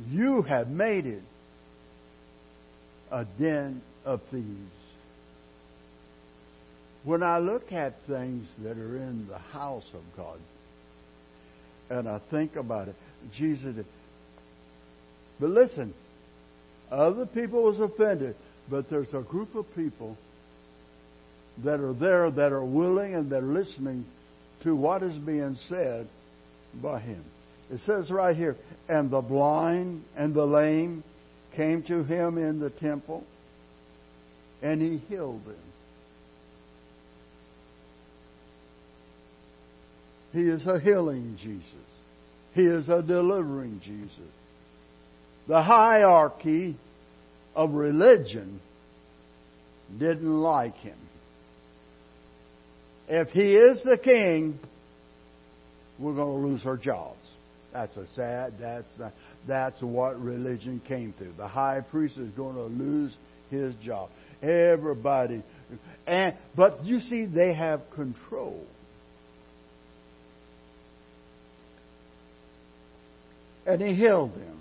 You 0.09 0.41
have 0.43 0.69
made 0.69 1.05
it 1.05 1.23
a 3.11 3.25
den 3.39 3.81
of 4.05 4.21
thieves. 4.31 4.82
When 7.03 7.21
I 7.21 7.39
look 7.39 7.71
at 7.71 7.95
things 8.07 8.47
that 8.63 8.77
are 8.77 8.97
in 8.97 9.27
the 9.27 9.37
house 9.37 9.87
of 9.93 10.01
God, 10.15 10.39
and 11.89 12.07
I 12.07 12.19
think 12.31 12.55
about 12.55 12.87
it, 12.87 12.95
Jesus 13.35 13.75
did. 13.75 13.85
But 15.39 15.49
listen, 15.49 15.93
other 16.89 17.25
people 17.25 17.63
was 17.63 17.79
offended. 17.79 18.35
But 18.69 18.89
there's 18.89 19.13
a 19.13 19.21
group 19.21 19.55
of 19.55 19.65
people 19.75 20.17
that 21.63 21.79
are 21.79 21.93
there 21.93 22.31
that 22.31 22.51
are 22.51 22.63
willing 22.63 23.13
and 23.13 23.31
they're 23.31 23.41
listening 23.41 24.05
to 24.63 24.75
what 24.75 25.03
is 25.03 25.15
being 25.17 25.55
said 25.67 26.07
by 26.81 26.99
him. 26.99 27.23
It 27.69 27.81
says 27.85 28.09
right 28.09 28.35
here, 28.35 28.55
and 28.87 29.11
the 29.11 29.21
blind 29.21 30.03
and 30.15 30.33
the 30.33 30.45
lame 30.45 31.03
came 31.55 31.83
to 31.83 32.03
him 32.03 32.37
in 32.37 32.59
the 32.59 32.69
temple, 32.69 33.23
and 34.61 34.81
he 34.81 34.97
healed 35.09 35.45
them. 35.45 35.55
He 40.33 40.41
is 40.41 40.65
a 40.65 40.79
healing 40.79 41.37
Jesus. 41.41 41.63
He 42.53 42.63
is 42.63 42.89
a 42.89 43.01
delivering 43.01 43.79
Jesus. 43.83 44.19
The 45.47 45.61
hierarchy 45.61 46.75
of 47.55 47.71
religion 47.73 48.59
didn't 49.99 50.41
like 50.41 50.75
him. 50.75 50.97
If 53.07 53.29
he 53.29 53.53
is 53.55 53.83
the 53.83 53.97
king, 53.97 54.59
we're 55.99 56.15
going 56.15 56.41
to 56.41 56.47
lose 56.47 56.65
our 56.65 56.77
jobs. 56.77 57.31
That's 57.71 57.95
a 57.97 58.07
sad, 58.15 58.53
that's, 58.59 58.87
that's 59.47 59.81
what 59.81 60.19
religion 60.19 60.81
came 60.87 61.13
to. 61.19 61.31
The 61.37 61.47
high 61.47 61.81
priest 61.81 62.17
is 62.17 62.31
going 62.31 62.55
to 62.55 62.63
lose 62.63 63.15
his 63.49 63.75
job. 63.83 64.09
Everybody. 64.41 65.43
And, 66.07 66.37
but 66.55 66.83
you 66.83 66.99
see, 66.99 67.25
they 67.25 67.53
have 67.53 67.81
control. 67.95 68.65
And 73.65 73.81
he 73.81 73.93
healed 73.93 74.33
them. 74.33 74.59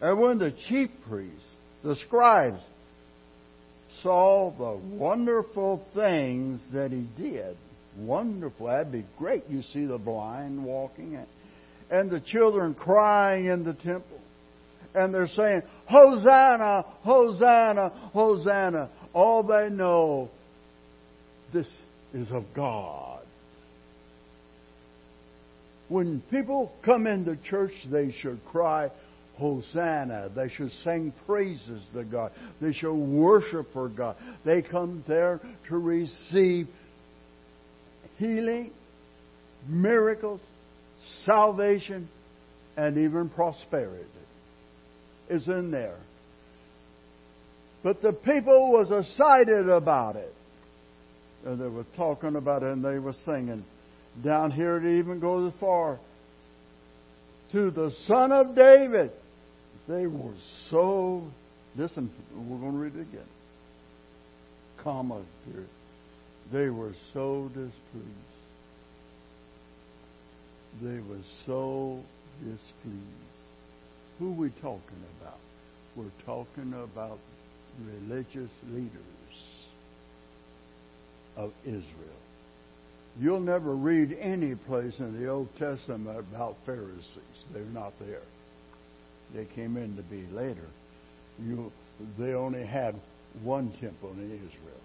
And 0.00 0.18
when 0.18 0.38
the 0.38 0.54
chief 0.68 0.90
priests, 1.08 1.44
the 1.84 1.96
scribes, 1.96 2.60
saw 4.02 4.50
the 4.56 4.80
wonderful 4.96 5.84
things 5.94 6.60
that 6.72 6.90
he 6.90 7.06
did, 7.20 7.56
wonderful, 7.98 8.68
that'd 8.68 8.92
be 8.92 9.04
great. 9.18 9.44
You 9.48 9.62
see 9.62 9.84
the 9.84 9.98
blind 9.98 10.64
walking 10.64 11.18
and 11.90 12.10
the 12.10 12.20
children 12.20 12.74
crying 12.74 13.46
in 13.46 13.64
the 13.64 13.74
temple. 13.74 14.20
And 14.94 15.12
they're 15.14 15.28
saying, 15.28 15.62
Hosanna, 15.86 16.84
Hosanna, 17.02 18.10
Hosanna. 18.12 18.90
All 19.12 19.42
they 19.42 19.68
know, 19.70 20.30
this 21.52 21.68
is 22.14 22.30
of 22.30 22.44
God. 22.54 23.19
When 25.90 26.22
people 26.30 26.70
come 26.84 27.08
into 27.08 27.36
church, 27.50 27.72
they 27.90 28.12
should 28.12 28.40
cry, 28.46 28.90
Hosanna. 29.36 30.30
They 30.34 30.48
should 30.48 30.70
sing 30.84 31.12
praises 31.26 31.82
to 31.94 32.04
God. 32.04 32.30
They 32.62 32.72
should 32.72 32.94
worship 32.94 33.72
for 33.72 33.88
God. 33.88 34.16
They 34.44 34.62
come 34.62 35.04
there 35.08 35.40
to 35.68 35.78
receive 35.78 36.68
healing, 38.18 38.70
miracles, 39.66 40.40
salvation, 41.24 42.08
and 42.76 42.96
even 42.96 43.28
prosperity 43.28 44.06
is 45.28 45.48
in 45.48 45.72
there. 45.72 45.98
But 47.82 48.00
the 48.00 48.12
people 48.12 48.70
was 48.70 48.92
excited 48.92 49.68
about 49.68 50.14
it. 50.14 50.32
And 51.44 51.60
they 51.60 51.68
were 51.68 51.86
talking 51.96 52.36
about 52.36 52.62
it 52.62 52.68
and 52.68 52.84
they 52.84 52.98
were 52.98 53.14
singing. 53.24 53.64
Down 54.24 54.50
here 54.50 54.76
it 54.76 54.98
even 54.98 55.20
goes 55.20 55.52
as 55.52 55.60
far. 55.60 55.98
To 57.52 57.70
the 57.70 57.90
Son 58.06 58.32
of 58.32 58.54
David. 58.54 59.10
They 59.88 60.06
were 60.06 60.34
so 60.68 61.24
listen, 61.76 62.10
we're 62.34 62.58
going 62.58 62.72
to 62.72 62.78
read 62.78 62.96
it 62.96 63.02
again. 63.02 63.28
Comma 64.82 65.22
here. 65.46 65.66
They 66.52 66.68
were 66.68 66.92
so 67.12 67.48
displeased. 67.48 68.08
They 70.82 71.00
were 71.08 71.22
so 71.46 72.00
displeased. 72.40 73.04
Who 74.18 74.32
we 74.32 74.50
talking 74.60 75.02
about? 75.20 75.38
We're 75.96 76.12
talking 76.24 76.72
about 76.74 77.18
religious 77.84 78.50
leaders 78.68 78.90
of 81.36 81.52
Israel. 81.64 82.20
You'll 83.18 83.40
never 83.40 83.74
read 83.74 84.16
any 84.20 84.54
place 84.54 84.98
in 84.98 85.20
the 85.20 85.28
Old 85.28 85.48
Testament 85.56 86.18
about 86.18 86.56
Pharisees. 86.64 87.04
They're 87.52 87.64
not 87.64 87.92
there. 87.98 88.22
They 89.34 89.46
came 89.46 89.76
in 89.76 89.96
to 89.96 90.02
be 90.02 90.26
later. 90.32 90.66
You, 91.42 91.72
they 92.18 92.34
only 92.34 92.64
had 92.64 92.94
one 93.42 93.72
temple 93.80 94.12
in 94.12 94.32
Israel. 94.32 94.80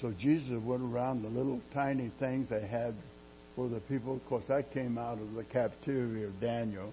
So 0.00 0.12
Jesus 0.18 0.60
went 0.62 0.82
around 0.82 1.22
the 1.22 1.28
little 1.28 1.60
tiny 1.72 2.10
things 2.18 2.50
they 2.50 2.66
had 2.66 2.94
for 3.54 3.68
the 3.68 3.80
people. 3.80 4.16
Of 4.16 4.26
course, 4.26 4.44
that 4.48 4.72
came 4.72 4.98
out 4.98 5.18
of 5.18 5.34
the 5.34 5.44
captivity 5.44 6.24
of 6.24 6.38
Daniel. 6.40 6.92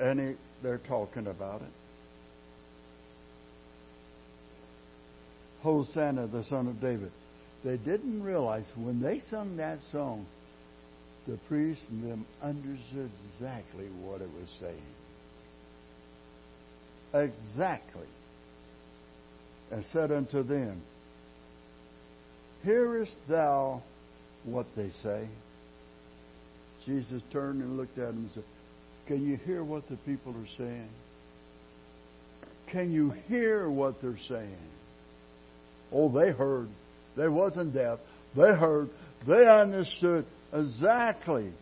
And 0.00 0.18
he, 0.18 0.34
they're 0.62 0.78
talking 0.78 1.26
about 1.26 1.62
it. 1.62 1.68
Hosanna, 5.60 6.26
the 6.26 6.44
son 6.44 6.68
of 6.68 6.80
David. 6.80 7.12
They 7.64 7.78
didn't 7.78 8.22
realize 8.22 8.66
when 8.76 9.00
they 9.00 9.20
sung 9.30 9.56
that 9.56 9.78
song, 9.90 10.26
the 11.26 11.38
priest 11.48 11.80
and 11.90 12.10
them 12.10 12.26
understood 12.42 13.10
exactly 13.34 13.86
what 14.02 14.20
it 14.20 14.28
was 14.38 14.48
saying. 14.60 14.82
Exactly. 17.14 18.06
And 19.70 19.84
said 19.92 20.12
unto 20.12 20.42
them, 20.42 20.82
Hearest 22.62 23.16
thou 23.28 23.82
what 24.44 24.66
they 24.76 24.90
say? 25.02 25.28
Jesus 26.84 27.22
turned 27.32 27.62
and 27.62 27.78
looked 27.78 27.98
at 27.98 28.08
them 28.08 28.16
and 28.18 28.30
said, 28.32 28.44
Can 29.06 29.26
you 29.26 29.36
hear 29.38 29.64
what 29.64 29.88
the 29.88 29.96
people 29.98 30.32
are 30.32 30.56
saying? 30.58 30.88
Can 32.70 32.92
you 32.92 33.10
hear 33.28 33.70
what 33.70 34.02
they're 34.02 34.18
saying? 34.28 34.56
Oh, 35.92 36.10
they 36.10 36.30
heard. 36.30 36.68
They 37.16 37.28
wasn't 37.28 37.74
deaf. 37.74 37.98
They 38.36 38.52
heard. 38.54 38.90
They 39.26 39.46
understood 39.46 40.26
exactly 40.52 41.52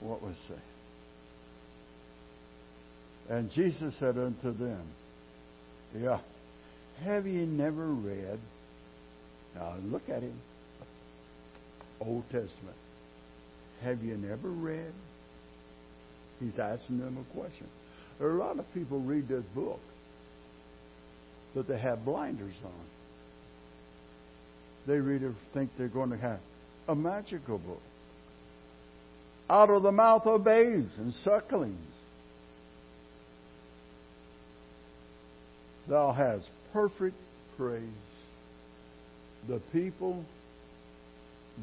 what 0.00 0.22
was 0.22 0.36
said. 0.48 0.62
And 3.28 3.50
Jesus 3.50 3.94
said 3.98 4.18
unto 4.18 4.52
them, 4.52 4.82
Yeah, 5.96 6.20
have 7.04 7.26
ye 7.26 7.46
never 7.46 7.86
read? 7.86 8.38
Now 9.54 9.76
look 9.84 10.02
at 10.08 10.22
him. 10.22 10.38
Old 12.00 12.24
Testament. 12.24 12.76
Have 13.82 14.02
you 14.02 14.16
never 14.16 14.48
read? 14.48 14.92
He's 16.40 16.58
asking 16.58 16.98
them 16.98 17.18
a 17.18 17.38
question. 17.38 17.66
There 18.18 18.28
are 18.28 18.34
a 18.36 18.38
lot 18.38 18.58
of 18.58 18.64
people 18.74 19.00
read 19.00 19.28
this 19.28 19.44
book, 19.54 19.80
but 21.54 21.68
they 21.68 21.78
have 21.78 22.04
blinders 22.04 22.54
on. 22.64 22.72
They 24.86 24.98
read 24.98 25.22
it, 25.22 25.32
think 25.54 25.70
they're 25.78 25.88
going 25.88 26.10
to 26.10 26.16
have 26.16 26.40
a 26.88 26.94
magical 26.94 27.58
book. 27.58 27.80
Out 29.48 29.70
of 29.70 29.82
the 29.82 29.92
mouth 29.92 30.26
of 30.26 30.44
babes 30.44 30.90
and 30.98 31.12
sucklings. 31.14 31.78
Thou 35.88 36.12
hast 36.12 36.48
perfect 36.72 37.16
praise. 37.56 37.82
The 39.48 39.60
people 39.72 40.24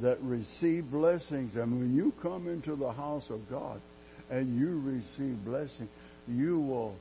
that 0.02 0.22
receive 0.22 0.90
blessings. 0.92 1.56
And 1.56 1.80
when 1.80 1.96
you 1.96 2.14
come 2.22 2.48
into 2.48 2.76
the 2.76 2.92
house 2.92 3.30
of 3.30 3.50
God 3.50 3.82
and 4.30 4.58
you 4.60 4.80
receive 4.82 5.44
blessing, 5.44 5.90
you 6.28 6.60
will 6.60 6.96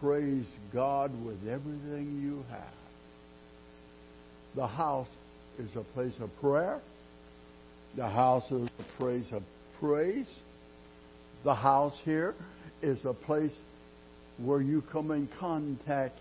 praise 0.00 0.46
God 0.72 1.10
with 1.24 1.48
everything 1.48 2.20
you 2.22 2.44
have. 2.50 2.74
The 4.54 4.66
house 4.66 5.08
is 5.58 5.74
a 5.76 5.82
place 5.94 6.14
of 6.20 6.30
prayer. 6.40 6.80
The 7.96 8.08
house 8.08 8.50
is 8.50 8.68
a 8.78 8.98
place 8.98 9.26
of 9.32 9.42
praise. 9.80 10.28
The 11.44 11.54
house 11.54 11.94
here 12.04 12.34
is 12.82 13.04
a 13.04 13.14
place 13.14 13.56
where 14.38 14.60
you 14.60 14.82
come 14.92 15.10
in 15.10 15.28
contact 15.38 16.18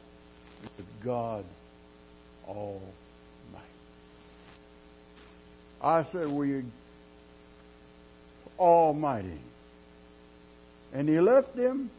with 0.78 0.88
God 1.04 1.45
Almighty. 2.47 2.82
I 5.82 6.04
said, 6.12 6.32
We 6.32 6.63
Almighty. 8.58 9.39
And 10.93 11.08
he 11.08 11.19
left 11.19 11.56
them 11.56 11.91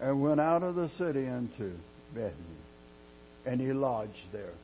and 0.00 0.22
went 0.22 0.40
out 0.40 0.62
of 0.62 0.74
the 0.76 0.88
city 0.90 1.26
into 1.26 1.72
Bethany. 2.14 2.34
And 3.44 3.60
he 3.60 3.72
lodged 3.72 4.12
there. 4.32 4.54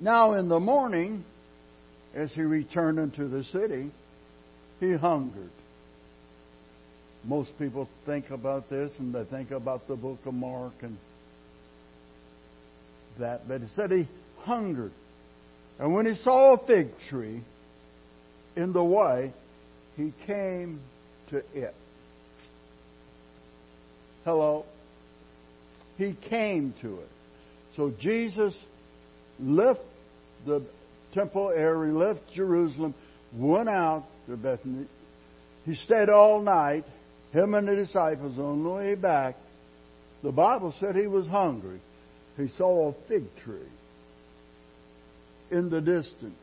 Now 0.00 0.34
in 0.34 0.48
the 0.48 0.58
morning, 0.58 1.24
as 2.14 2.32
he 2.32 2.42
returned 2.42 2.98
into 2.98 3.28
the 3.28 3.44
city, 3.44 3.90
he 4.80 4.94
hungered. 4.94 5.50
Most 7.22 7.50
people 7.58 7.86
think 8.06 8.30
about 8.30 8.70
this 8.70 8.90
and 8.98 9.14
they 9.14 9.24
think 9.24 9.50
about 9.50 9.86
the 9.86 9.96
book 9.96 10.18
of 10.24 10.32
Mark 10.32 10.72
and 10.80 10.96
that, 13.18 13.46
but 13.46 13.60
he 13.60 13.66
said 13.68 13.90
he 13.90 14.08
hungered. 14.38 14.92
And 15.78 15.92
when 15.94 16.06
he 16.06 16.14
saw 16.14 16.54
a 16.54 16.66
fig 16.66 16.88
tree 17.10 17.42
in 18.56 18.72
the 18.72 18.82
way, 18.82 19.34
he 19.96 20.14
came 20.26 20.80
to 21.28 21.42
it. 21.52 21.74
Hello? 24.24 24.64
He 25.98 26.16
came 26.30 26.72
to 26.80 27.00
it. 27.00 27.08
So 27.76 27.92
Jesus 28.00 28.56
left 29.38 29.80
the 30.46 30.62
temple 31.12 31.52
area, 31.54 31.92
left 31.92 32.20
Jerusalem, 32.34 32.94
went 33.34 33.68
out 33.68 34.04
to 34.28 34.36
Bethany. 34.36 34.86
He 35.64 35.74
stayed 35.74 36.08
all 36.08 36.40
night, 36.40 36.84
him 37.32 37.54
and 37.54 37.68
the 37.68 37.76
disciples 37.76 38.38
on 38.38 38.62
the 38.62 38.68
way 38.68 38.94
back. 38.94 39.36
The 40.22 40.32
Bible 40.32 40.74
said 40.80 40.96
he 40.96 41.06
was 41.06 41.26
hungry. 41.26 41.80
He 42.36 42.48
saw 42.48 42.90
a 42.90 42.94
fig 43.08 43.24
tree 43.44 43.68
in 45.50 45.70
the 45.70 45.80
distance. 45.80 46.34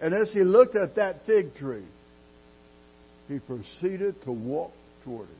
And 0.00 0.14
as 0.14 0.30
he 0.32 0.42
looked 0.44 0.76
at 0.76 0.96
that 0.96 1.24
fig 1.26 1.54
tree, 1.56 1.86
he 3.28 3.38
proceeded 3.38 4.22
to 4.24 4.32
walk 4.32 4.72
toward 5.04 5.28
it. 5.28 5.36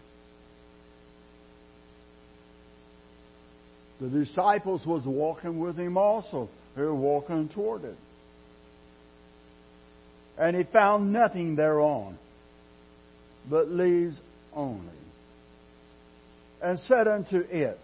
The 4.01 4.09
disciples 4.09 4.85
was 4.85 5.05
walking 5.07 5.59
with 5.59 5.77
him 5.77 5.97
also. 5.97 6.49
They 6.77 6.83
were 6.83 6.95
walking 6.95 7.49
toward 7.49 7.85
it. 7.85 7.97
And 10.39 10.55
he 10.55 10.65
found 10.65 11.13
nothing 11.13 11.57
thereon, 11.57 12.19
but 13.49 13.69
leaves 13.69 14.21
only. 14.55 14.91
And 16.63 16.79
said 16.81 17.09
unto 17.09 17.39
it, 17.39 17.79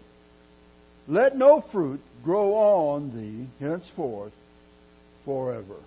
Let 1.07 1.35
no 1.35 1.63
fruit 1.71 1.99
grow 2.23 2.53
on 2.53 3.09
thee 3.15 3.49
henceforth 3.59 4.33
forever. 5.25 5.77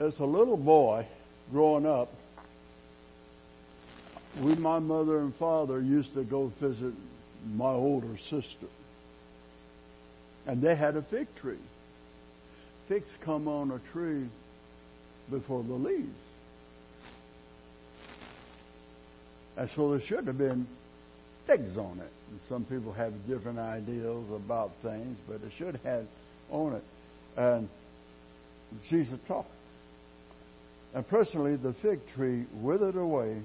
As 0.00 0.18
a 0.18 0.24
little 0.24 0.56
boy 0.56 1.06
growing 1.52 1.86
up, 1.86 2.08
we, 4.40 4.54
my 4.56 4.78
mother 4.78 5.20
and 5.20 5.34
father, 5.36 5.80
used 5.80 6.14
to 6.14 6.24
go 6.24 6.52
visit 6.60 6.94
my 7.46 7.70
older 7.70 8.16
sister. 8.30 8.66
And 10.48 10.60
they 10.60 10.74
had 10.74 10.96
a 10.96 11.02
fig 11.02 11.28
tree. 11.40 11.60
Figs 12.88 13.06
come 13.24 13.46
on 13.46 13.70
a 13.70 13.92
tree 13.92 14.28
before 15.30 15.62
the 15.62 15.74
leaves. 15.74 16.08
And 19.56 19.70
so 19.76 19.92
there 19.92 20.00
should 20.06 20.26
have 20.26 20.38
been 20.38 20.66
figs 21.46 21.76
on 21.76 22.00
it. 22.00 22.10
And 22.30 22.40
some 22.48 22.64
people 22.64 22.92
have 22.92 23.12
different 23.28 23.60
ideas 23.60 24.24
about 24.34 24.70
things, 24.82 25.16
but 25.28 25.36
it 25.36 25.52
should 25.56 25.78
have 25.84 26.06
on 26.50 26.74
it. 26.74 26.84
And 27.36 27.68
Jesus 28.88 29.20
talked. 29.28 29.50
And 30.92 31.06
presently 31.06 31.54
the 31.54 31.74
fig 31.82 32.00
tree 32.14 32.46
withered 32.54 32.96
away 32.96 33.42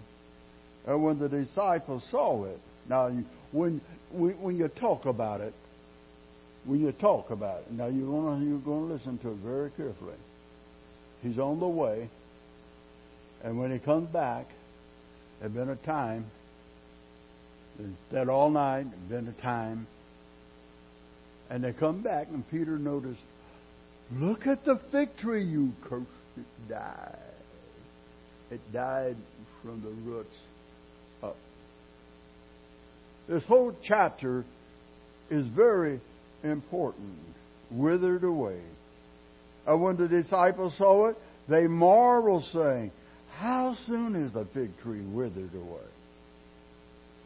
and 0.86 1.04
when 1.04 1.20
the 1.20 1.30
disciples 1.30 2.06
saw 2.12 2.46
it, 2.46 2.60
now 2.90 3.10
when 3.52 3.82
when 4.12 4.58
you 4.58 4.68
talk 4.68 5.06
about 5.06 5.42
it, 5.42 5.54
when 6.66 6.80
you 6.80 6.92
talk 6.94 7.30
about 7.30 7.60
it, 7.60 7.72
now 7.72 7.88
you're 7.88 8.10
gonna 8.10 8.44
you're 8.44 8.60
gonna 8.60 8.94
listen 8.94 9.18
to 9.20 9.32
it 9.32 9.38
very 9.38 9.70
carefully. 9.72 10.16
He's 11.22 11.38
on 11.38 11.60
the 11.60 11.68
way, 11.68 12.10
and 13.44 13.58
when 13.60 13.72
he 13.72 13.80
comes 13.80 14.10
back, 14.10 14.48
there's 15.40 15.52
been 15.52 15.70
a 15.70 15.76
time. 15.76 16.26
That 18.12 18.30
all 18.30 18.50
night, 18.50 18.86
been 19.10 19.28
a 19.28 19.42
time. 19.42 19.88
And 21.50 21.64
they 21.64 21.74
come 21.74 22.02
back, 22.02 22.28
and 22.32 22.48
Peter 22.50 22.78
noticed, 22.78 23.20
look 24.12 24.48
at 24.48 24.64
the 24.64 24.80
fig 24.92 25.18
tree, 25.18 25.44
you 25.44 25.74
cursed. 25.84 26.06
It 26.38 26.70
died. 26.70 27.18
It 28.52 28.62
died 28.72 29.18
from 29.62 29.82
the 29.82 29.90
roots 29.90 30.36
up. 31.22 31.36
This 33.28 33.44
whole 33.46 33.76
chapter 33.84 34.46
is 35.30 35.46
very 35.48 36.00
important. 36.44 37.18
Withered 37.72 38.24
away. 38.24 38.60
And 39.66 39.82
when 39.82 39.98
the 39.98 40.08
disciples 40.08 40.76
saw 40.78 41.08
it, 41.08 41.18
they 41.48 41.68
marveled, 41.68 42.44
saying, 42.54 42.92
How 43.38 43.76
soon 43.88 44.16
is 44.16 44.34
the 44.34 44.46
fig 44.54 44.72
tree 44.82 45.02
withered 45.06 45.54
away? 45.54 45.82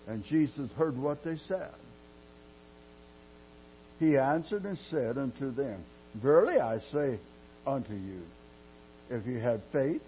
And 0.07 0.23
Jesus 0.23 0.69
heard 0.77 0.97
what 0.97 1.23
they 1.23 1.35
said. 1.35 1.73
He 3.99 4.17
answered 4.17 4.63
and 4.63 4.77
said 4.89 5.17
unto 5.17 5.51
them, 5.51 5.83
Verily 6.15 6.59
I 6.59 6.77
say 6.77 7.19
unto 7.65 7.93
you, 7.93 8.21
if 9.09 9.25
you 9.25 9.39
have 9.39 9.61
faith 9.71 10.01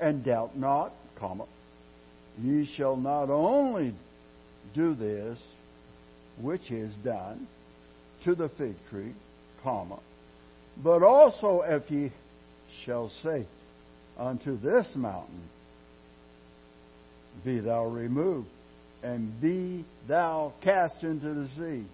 and 0.00 0.24
doubt 0.24 0.56
not, 0.56 0.92
comma, 1.18 1.46
ye 2.40 2.68
shall 2.76 2.96
not 2.96 3.30
only 3.30 3.94
do 4.74 4.94
this 4.94 5.38
which 6.40 6.70
is 6.70 6.92
done 7.04 7.46
to 8.24 8.34
the 8.34 8.48
fig 8.50 8.74
tree, 8.90 9.12
comma, 9.62 9.98
but 10.82 11.02
also 11.02 11.62
if 11.64 11.90
ye 11.90 12.12
shall 12.84 13.08
say 13.22 13.46
unto 14.18 14.56
this 14.56 14.86
mountain, 14.94 15.42
Be 17.44 17.60
thou 17.60 17.86
removed, 17.86 18.48
and 19.02 19.40
be 19.40 19.84
thou 20.08 20.52
cast 20.62 21.02
into 21.02 21.34
the 21.34 21.48
sea, 21.56 21.86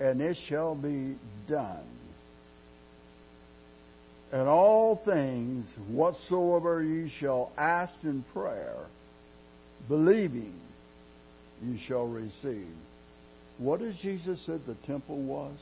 and 0.00 0.20
it 0.20 0.36
shall 0.48 0.74
be 0.74 1.16
done. 1.48 1.86
And 4.32 4.48
all 4.48 5.00
things 5.04 5.64
whatsoever 5.88 6.82
ye 6.82 7.08
shall 7.20 7.52
ask 7.56 7.94
in 8.02 8.24
prayer, 8.32 8.86
believing, 9.88 10.58
ye 11.62 11.80
shall 11.86 12.06
receive. 12.06 12.74
What 13.58 13.80
did 13.80 13.94
Jesus 14.02 14.40
said 14.46 14.60
the 14.66 14.74
temple 14.86 15.16
was? 15.16 15.56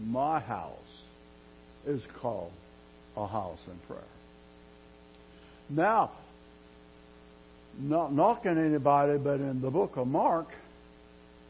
My 0.00 0.40
house 0.40 0.72
is 1.86 2.04
called 2.20 2.52
a 3.16 3.26
house 3.26 3.60
in 3.66 3.78
prayer. 3.86 4.02
Now, 5.68 6.12
not 7.78 8.12
knocking 8.12 8.58
anybody, 8.58 9.18
but 9.18 9.40
in 9.40 9.60
the 9.60 9.70
book 9.70 9.96
of 9.96 10.06
Mark, 10.06 10.48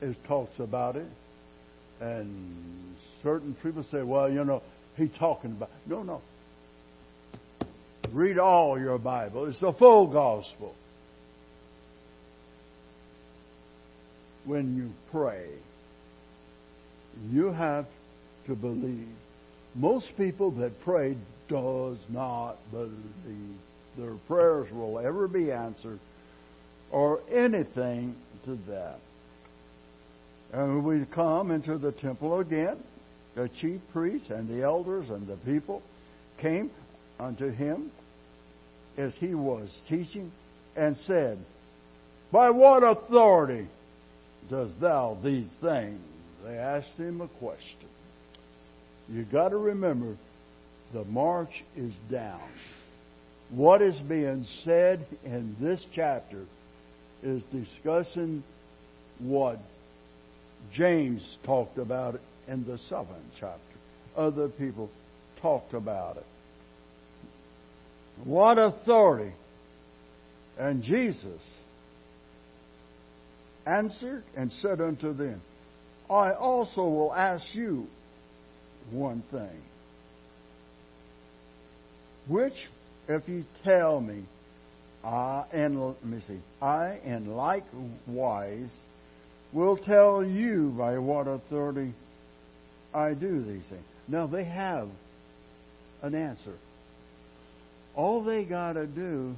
it 0.01 0.17
talks 0.27 0.59
about 0.59 0.97
it. 0.97 1.07
And 2.01 2.95
certain 3.23 3.57
people 3.63 3.85
say, 3.91 4.03
well, 4.03 4.31
you 4.31 4.45
know, 4.45 4.63
he 4.97 5.09
talking 5.09 5.53
about. 5.53 5.71
No, 5.87 6.03
no. 6.03 6.21
Read 8.13 8.39
all 8.39 8.79
your 8.79 8.99
Bible. 8.99 9.47
It's 9.47 9.61
the 9.61 9.73
full 9.73 10.07
gospel. 10.07 10.75
When 14.49 14.75
you 14.75 14.89
pray, 15.13 15.51
you 17.31 17.53
have 17.53 17.85
to 18.47 18.55
believe. 18.55 19.15
Most 19.75 20.07
people 20.17 20.53
that 20.53 20.81
pray 20.81 21.19
does 21.51 21.99
not 22.09 22.57
believe 22.71 23.59
their 23.99 24.15
prayers 24.27 24.73
will 24.73 24.99
ever 25.01 25.29
be 25.29 25.53
answered 25.53 26.01
or 26.91 27.21
anything 27.31 28.17
to 28.47 28.59
that. 28.69 29.01
And 30.55 30.83
when 30.83 31.01
we 31.01 31.05
come 31.15 31.51
into 31.51 31.77
the 31.77 31.93
temple 31.93 32.41
again, 32.41 32.79
the 33.35 33.51
chief 33.61 33.83
priests 33.93 34.31
and 34.31 34.49
the 34.49 34.63
elders 34.65 35.11
and 35.11 35.27
the 35.27 35.37
people 35.45 35.83
came 36.41 36.71
unto 37.21 37.51
him 37.51 37.91
as 38.97 39.15
he 39.17 39.35
was 39.35 39.79
teaching 39.91 40.33
and 40.75 40.97
said, 40.97 41.37
By 42.33 42.49
what 42.49 42.83
authority 42.83 43.69
dost 44.51 44.81
thou 44.81 45.17
these 45.23 45.49
things? 45.61 46.01
They 46.45 46.57
asked 46.57 46.97
him 46.97 47.21
a 47.21 47.29
question. 47.39 47.89
You 49.09 49.25
got 49.25 49.51
to 49.51 49.57
remember, 49.57 50.17
the 50.93 51.05
march 51.05 51.65
is 51.77 51.93
down. 52.11 52.49
What 53.51 53.81
is 53.83 53.97
being 54.09 54.45
said 54.65 55.07
in 55.25 55.57
this 55.61 55.85
chapter 55.95 56.45
is 57.23 57.43
discussing 57.53 58.45
what 59.19 59.59
James 60.73 61.39
talked 61.45 61.79
about 61.79 62.21
in 62.47 62.65
the 62.67 62.79
seventh 62.89 63.25
chapter. 63.41 63.61
Other 64.17 64.49
people 64.49 64.91
talked 65.41 65.75
about 65.75 66.19
it. 66.19 66.27
What 68.25 68.59
authority? 68.59 69.33
And 70.59 70.83
Jesus 70.83 71.41
answered 73.69 74.25
and 74.37 74.51
said 74.51 74.81
unto 74.81 75.13
them, 75.13 75.41
I 76.09 76.33
also 76.33 76.83
will 76.83 77.15
ask 77.15 77.45
you 77.55 77.87
one 78.91 79.23
thing. 79.31 79.61
Which, 82.29 82.55
if 83.09 83.29
you 83.29 83.45
tell 83.65 84.01
me, 84.01 84.25
I 85.05 85.45
and 85.53 85.81
let 85.81 86.05
me 86.05 86.21
see, 86.27 86.41
I 86.61 86.99
in 87.05 87.35
like 87.35 87.65
wise 88.07 88.75
will 89.53 89.77
tell 89.77 90.25
you 90.25 90.75
by 90.77 90.99
what 90.99 91.27
authority 91.27 91.95
I 92.93 93.15
do 93.15 93.43
these 93.43 93.65
things. 93.69 93.85
Now 94.09 94.27
they 94.27 94.45
have 94.45 94.89
an 96.03 96.15
answer. 96.15 96.55
All 97.95 98.25
they 98.25 98.45
got 98.45 98.75
to 98.75 98.87
do 98.87 99.35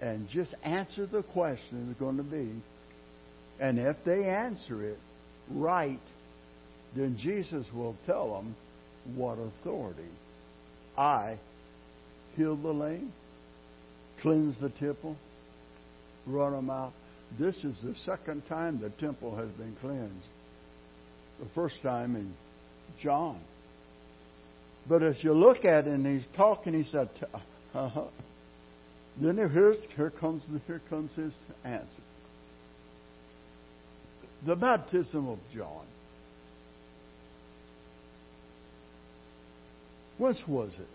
and 0.00 0.28
just 0.28 0.54
answer 0.62 1.06
the 1.06 1.22
question 1.22 1.90
is 1.90 1.96
going 1.98 2.16
to 2.18 2.22
be, 2.22 2.50
and 3.60 3.78
if 3.78 3.96
they 4.04 4.28
answer 4.28 4.82
it 4.84 4.98
right, 5.50 6.00
then 6.96 7.16
Jesus 7.20 7.66
will 7.72 7.96
tell 8.06 8.34
them 8.34 8.56
what 9.14 9.38
authority. 9.38 10.02
I 10.96 11.38
healed 12.36 12.62
the 12.62 12.72
lame, 12.72 13.12
cleansed 14.22 14.60
the 14.60 14.70
temple, 14.70 15.16
run 16.26 16.52
them 16.52 16.70
out. 16.70 16.92
This 17.38 17.56
is 17.64 17.76
the 17.82 17.94
second 18.04 18.42
time 18.48 18.80
the 18.80 18.90
temple 18.90 19.36
has 19.36 19.48
been 19.50 19.76
cleansed 19.80 20.26
the 21.40 21.46
first 21.54 21.82
time 21.82 22.14
in 22.16 22.32
John. 23.02 23.40
But 24.88 25.02
as 25.02 25.16
you 25.22 25.32
look 25.32 25.64
at 25.64 25.86
it 25.86 25.92
and 25.92 26.06
he's 26.06 26.26
talking, 26.36 26.74
he 26.74 26.88
said, 26.90 27.08
uh-huh. 27.74 28.04
Then 29.20 29.36
here, 29.36 30.10
comes 30.10 30.42
here 30.66 30.82
comes 30.90 31.10
his 31.14 31.32
answer. 31.64 32.02
The 34.44 34.56
baptism 34.56 35.28
of 35.28 35.38
John. 35.54 35.86
Whence 40.18 40.46
was 40.46 40.70
it? 40.78 40.88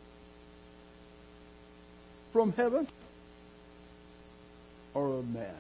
From 2.32 2.52
heaven 2.54 2.88
or 4.94 5.20
of 5.20 5.28
man? 5.28 5.56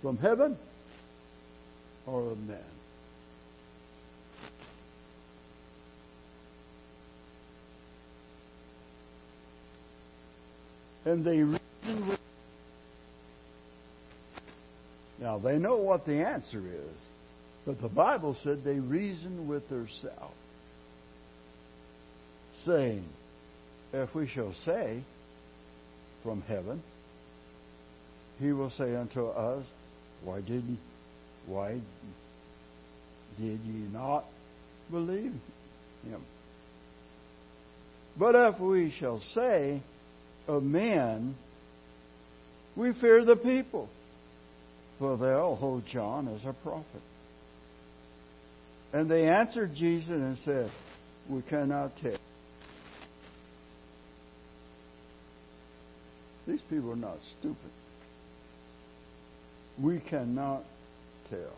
From 0.00 0.16
heaven 0.18 0.56
or 2.06 2.30
of 2.30 2.38
man? 2.46 2.58
And 11.04 11.24
they 11.24 11.42
reason 11.42 12.08
with. 12.08 12.27
Now, 15.20 15.38
they 15.38 15.58
know 15.58 15.78
what 15.78 16.06
the 16.06 16.24
answer 16.24 16.60
is, 16.60 16.98
but 17.66 17.80
the 17.80 17.88
Bible 17.88 18.36
said 18.42 18.62
they 18.64 18.78
reasoned 18.78 19.48
with 19.48 19.68
themselves, 19.68 20.34
saying, 22.64 23.04
If 23.92 24.14
we 24.14 24.28
shall 24.28 24.54
say 24.64 25.02
from 26.22 26.42
heaven, 26.42 26.82
he 28.38 28.52
will 28.52 28.70
say 28.70 28.94
unto 28.94 29.26
us, 29.26 29.64
Why 30.24 30.40
did 30.40 30.64
why 31.46 31.80
did 33.38 33.60
ye 33.60 33.88
not 33.92 34.24
believe 34.90 35.32
him? 36.04 36.22
But 38.18 38.34
if 38.34 38.60
we 38.60 38.94
shall 38.98 39.20
say 39.34 39.82
of 40.46 40.62
men, 40.62 41.36
we 42.76 42.92
fear 42.92 43.24
the 43.24 43.36
people, 43.36 43.88
for 44.98 45.16
they'll 45.16 45.56
hold 45.56 45.84
John 45.86 46.28
as 46.28 46.44
a 46.44 46.52
prophet. 46.52 47.02
And 48.92 49.10
they 49.10 49.28
answered 49.28 49.74
Jesus 49.74 50.08
and 50.08 50.38
said, 50.44 50.70
We 51.28 51.42
cannot 51.42 51.92
tell. 52.02 52.16
These 56.46 56.62
people 56.70 56.92
are 56.92 56.96
not 56.96 57.18
stupid. 57.38 57.70
We 59.80 60.00
cannot 60.00 60.64
tell. 61.28 61.56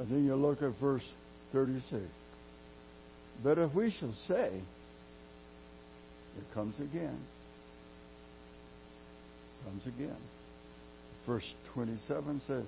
And 0.00 0.08
then 0.08 0.24
you 0.24 0.34
look 0.34 0.62
at 0.62 0.72
verse 0.80 1.04
36. 1.52 2.02
But 3.44 3.58
if 3.58 3.74
we 3.74 3.90
shall 3.90 4.14
say, 4.26 4.50
it 6.38 6.54
comes 6.54 6.74
again. 6.80 7.18
Comes 9.66 9.86
again. 9.86 10.16
Verse 11.26 11.44
27 11.74 12.40
says, 12.46 12.64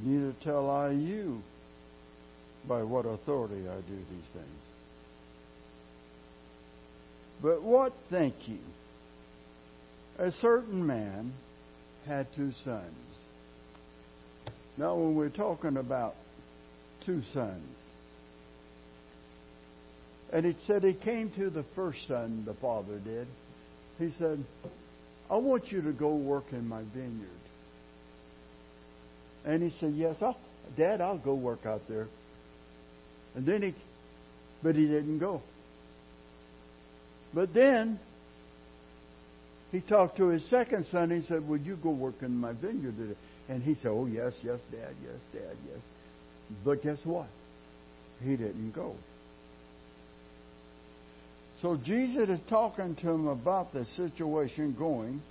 Neither 0.00 0.32
tell 0.44 0.70
I 0.70 0.90
you 0.90 1.42
by 2.68 2.84
what 2.84 3.04
authority 3.04 3.68
I 3.68 3.80
do 3.80 3.96
these 3.96 4.28
things. 4.32 4.62
But 7.42 7.62
what 7.62 7.92
think 8.10 8.34
you? 8.46 8.58
A 10.18 10.30
certain 10.40 10.86
man 10.86 11.32
had 12.06 12.28
two 12.36 12.52
sons. 12.64 12.94
Now, 14.76 14.94
when 14.94 15.16
we're 15.16 15.30
talking 15.30 15.76
about 15.76 16.14
two 17.04 17.22
sons. 17.32 17.76
And 20.32 20.46
it 20.46 20.56
said 20.66 20.82
he 20.82 20.94
came 20.94 21.30
to 21.32 21.50
the 21.50 21.64
first 21.76 21.98
son, 22.08 22.44
the 22.44 22.54
father 22.54 22.98
did. 22.98 23.28
He 23.98 24.10
said, 24.18 24.44
I 25.30 25.36
want 25.36 25.70
you 25.70 25.82
to 25.82 25.92
go 25.92 26.14
work 26.14 26.44
in 26.52 26.68
my 26.68 26.82
vineyard. 26.94 27.28
And 29.44 29.62
he 29.62 29.76
said, 29.78 29.94
Yes, 29.94 30.16
I'll, 30.20 30.36
Dad, 30.76 31.00
I'll 31.00 31.18
go 31.18 31.34
work 31.34 31.66
out 31.66 31.82
there. 31.88 32.08
And 33.34 33.46
then 33.46 33.62
he, 33.62 33.74
but 34.62 34.74
he 34.74 34.86
didn't 34.86 35.18
go. 35.18 35.42
But 37.32 37.52
then 37.52 37.98
he 39.70 39.80
talked 39.80 40.16
to 40.18 40.28
his 40.28 40.44
second 40.50 40.86
son. 40.90 41.10
He 41.10 41.26
said, 41.26 41.46
Would 41.48 41.64
you 41.64 41.76
go 41.76 41.90
work 41.90 42.22
in 42.22 42.36
my 42.36 42.52
vineyard 42.52 42.96
today? 42.96 43.18
And 43.48 43.62
he 43.62 43.74
said, 43.76 43.88
Oh, 43.88 44.06
yes, 44.06 44.32
yes, 44.42 44.58
Dad, 44.72 44.94
yes, 45.02 45.20
Dad, 45.32 45.56
yes. 45.68 45.80
But 46.64 46.82
guess 46.82 46.98
what? 47.04 47.28
He 48.22 48.36
didn't 48.36 48.72
go. 48.72 48.94
So 51.62 51.76
Jesus 51.76 52.28
is 52.28 52.40
talking 52.48 52.94
to 52.96 53.10
him 53.10 53.26
about 53.28 53.72
the 53.72 53.84
situation 53.96 54.74
going, 54.78 55.22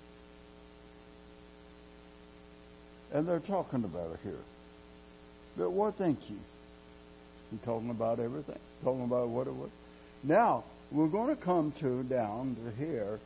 and 3.11 3.27
they're 3.27 3.39
talking 3.39 3.83
about 3.83 4.13
it 4.13 4.19
here. 4.23 4.39
But 5.57 5.71
what 5.71 5.97
think 5.97 6.19
you? 6.29 6.37
He's 7.51 7.59
talking 7.63 7.91
about 7.91 8.19
everything, 8.19 8.57
talking 8.83 9.03
about 9.03 9.29
what 9.29 9.47
it 9.47 9.53
was. 9.53 9.69
Now 10.23 10.63
we're 10.91 11.09
going 11.09 11.35
to 11.35 11.41
come 11.41 11.73
to 11.81 12.03
down 12.03 12.55
to 12.55 12.71
here. 12.83 13.19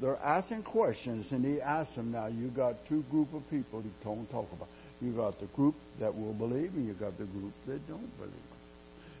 They're 0.00 0.16
asking 0.16 0.62
questions, 0.62 1.26
and 1.30 1.44
he 1.44 1.60
asks 1.60 1.94
them. 1.96 2.12
Now 2.12 2.26
you 2.26 2.48
got 2.48 2.76
two 2.88 3.04
group 3.10 3.34
of 3.34 3.42
people 3.50 3.82
don't 4.02 4.30
talk 4.30 4.46
about. 4.52 4.68
You 5.00 5.12
got 5.12 5.38
the 5.40 5.46
group 5.46 5.74
that 6.00 6.14
will 6.14 6.32
believe, 6.32 6.72
and 6.74 6.86
you 6.86 6.94
got 6.94 7.18
the 7.18 7.26
group 7.26 7.52
that 7.66 7.86
don't 7.86 8.16
believe. 8.18 8.32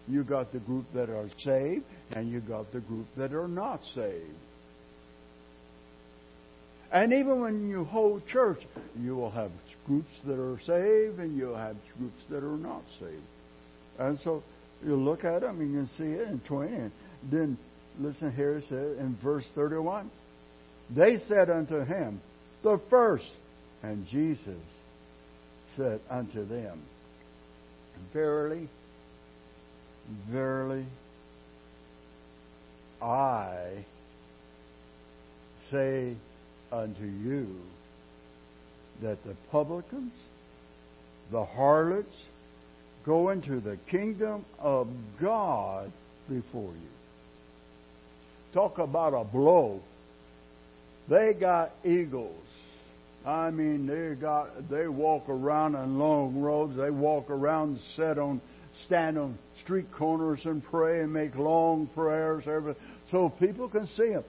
You 0.08 0.24
got 0.24 0.52
the 0.52 0.60
group 0.60 0.86
that 0.94 1.10
are 1.10 1.28
saved, 1.38 1.84
and 2.12 2.30
you 2.30 2.40
got 2.40 2.72
the 2.72 2.80
group 2.80 3.06
that 3.16 3.32
are 3.32 3.48
not 3.48 3.80
saved. 3.94 4.34
And 6.92 7.12
even 7.12 7.40
when 7.40 7.68
you 7.68 7.84
hold 7.84 8.26
church, 8.28 8.60
you 8.98 9.16
will 9.16 9.30
have 9.30 9.50
groups 9.86 10.14
that 10.24 10.38
are 10.38 10.58
saved, 10.60 11.18
and 11.18 11.36
you'll 11.36 11.56
have 11.56 11.76
groups 11.98 12.22
that 12.30 12.44
are 12.44 12.56
not 12.56 12.82
saved. 13.00 13.22
And 13.98 14.18
so 14.20 14.42
you 14.84 14.94
look 14.94 15.24
at 15.24 15.40
them, 15.40 15.60
and 15.60 15.72
you 15.72 15.78
can 15.80 15.88
see 15.98 16.04
it 16.04 16.28
in 16.28 16.40
20. 16.46 16.72
And 16.72 16.92
then 17.30 17.58
listen 17.98 18.32
here, 18.32 18.58
it 18.58 18.64
says 18.68 18.98
in 18.98 19.18
verse 19.22 19.46
31 19.54 20.10
They 20.94 21.16
said 21.26 21.50
unto 21.50 21.84
him, 21.84 22.20
The 22.62 22.80
first, 22.88 23.30
and 23.82 24.06
Jesus 24.06 24.56
said 25.76 26.00
unto 26.08 26.44
them, 26.46 26.82
Verily, 28.12 28.68
verily, 30.30 30.86
I 33.02 33.84
say 35.70 36.16
unto 36.72 37.04
you 37.04 37.56
that 39.02 39.22
the 39.24 39.36
publicans, 39.50 40.12
the 41.30 41.44
harlots, 41.44 42.26
go 43.04 43.30
into 43.30 43.60
the 43.60 43.76
kingdom 43.90 44.44
of 44.58 44.88
God 45.20 45.92
before 46.28 46.72
you. 46.72 46.90
Talk 48.52 48.78
about 48.78 49.12
a 49.12 49.24
blow. 49.24 49.80
They 51.08 51.34
got 51.34 51.72
eagles 51.84 52.46
I 53.26 53.50
mean, 53.50 53.86
they 53.86 54.14
got 54.14 54.70
they 54.70 54.86
walk 54.86 55.28
around 55.28 55.74
on 55.74 55.98
long 55.98 56.40
roads. 56.40 56.76
They 56.76 56.90
walk 56.90 57.28
around, 57.28 57.80
sit 57.96 58.18
on, 58.18 58.40
stand 58.86 59.18
on 59.18 59.36
street 59.64 59.86
corners 59.92 60.40
and 60.44 60.62
pray 60.62 61.00
and 61.00 61.12
make 61.12 61.34
long 61.34 61.88
prayers, 61.88 62.44
everything, 62.46 62.80
so 63.10 63.28
people 63.28 63.68
can 63.68 63.88
see 63.88 64.10
them. 64.10 64.24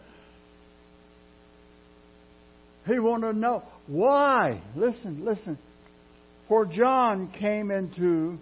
He 2.87 2.97
wanted 2.97 3.33
to 3.33 3.37
know 3.37 3.63
why. 3.85 4.63
Listen, 4.75 5.23
listen. 5.23 5.59
For 6.47 6.65
John 6.65 7.31
came 7.37 7.69
into 7.69 8.39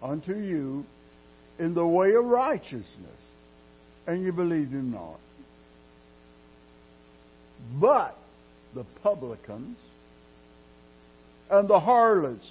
unto 0.00 0.36
you 0.36 0.84
in 1.58 1.74
the 1.74 1.86
way 1.86 2.14
of 2.14 2.24
righteousness, 2.24 2.86
and 4.06 4.22
you 4.22 4.32
believed 4.32 4.70
him 4.70 4.92
not. 4.92 5.18
But 7.80 8.16
the 8.74 8.84
publicans, 9.02 9.76
and 11.50 11.68
the 11.68 11.80
harlots. 11.80 12.50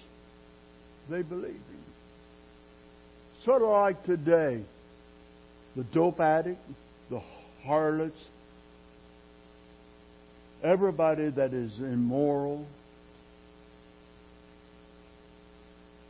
They 1.10 1.24
believe 1.24 1.52
him. 1.52 1.84
Sort 3.44 3.62
of 3.62 3.70
like 3.70 4.04
today, 4.06 4.64
the 5.76 5.84
dope 5.84 6.20
addict, 6.20 6.60
the 7.10 7.22
harlots, 7.64 8.24
everybody 10.64 11.30
that 11.30 11.54
is 11.54 11.78
immoral. 11.80 12.66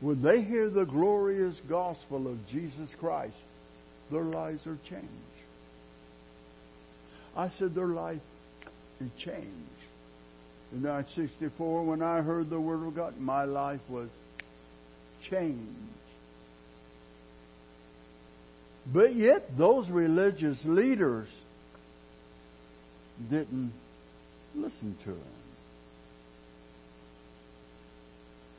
When 0.01 0.21
they 0.21 0.41
hear 0.41 0.69
the 0.69 0.85
glorious 0.85 1.55
gospel 1.69 2.27
of 2.27 2.47
Jesus 2.47 2.89
Christ, 2.99 3.35
their 4.11 4.23
lives 4.23 4.65
are 4.67 4.77
changed. 4.89 5.07
I 7.35 7.49
said 7.57 7.73
their 7.73 7.87
life 7.87 8.19
is 8.99 9.09
changed. 9.23 9.47
In 10.71 10.83
1964, 10.83 11.83
when 11.83 12.01
I 12.01 12.21
heard 12.21 12.49
the 12.49 12.59
Word 12.59 12.87
of 12.87 12.95
God, 12.95 13.19
my 13.19 13.43
life 13.43 13.81
was 13.89 14.07
changed. 15.29 15.67
But 18.91 19.15
yet, 19.15 19.57
those 19.57 19.89
religious 19.89 20.57
leaders 20.63 21.27
didn't 23.29 23.73
listen 24.55 24.95
to 25.03 25.11
him. 25.11 25.21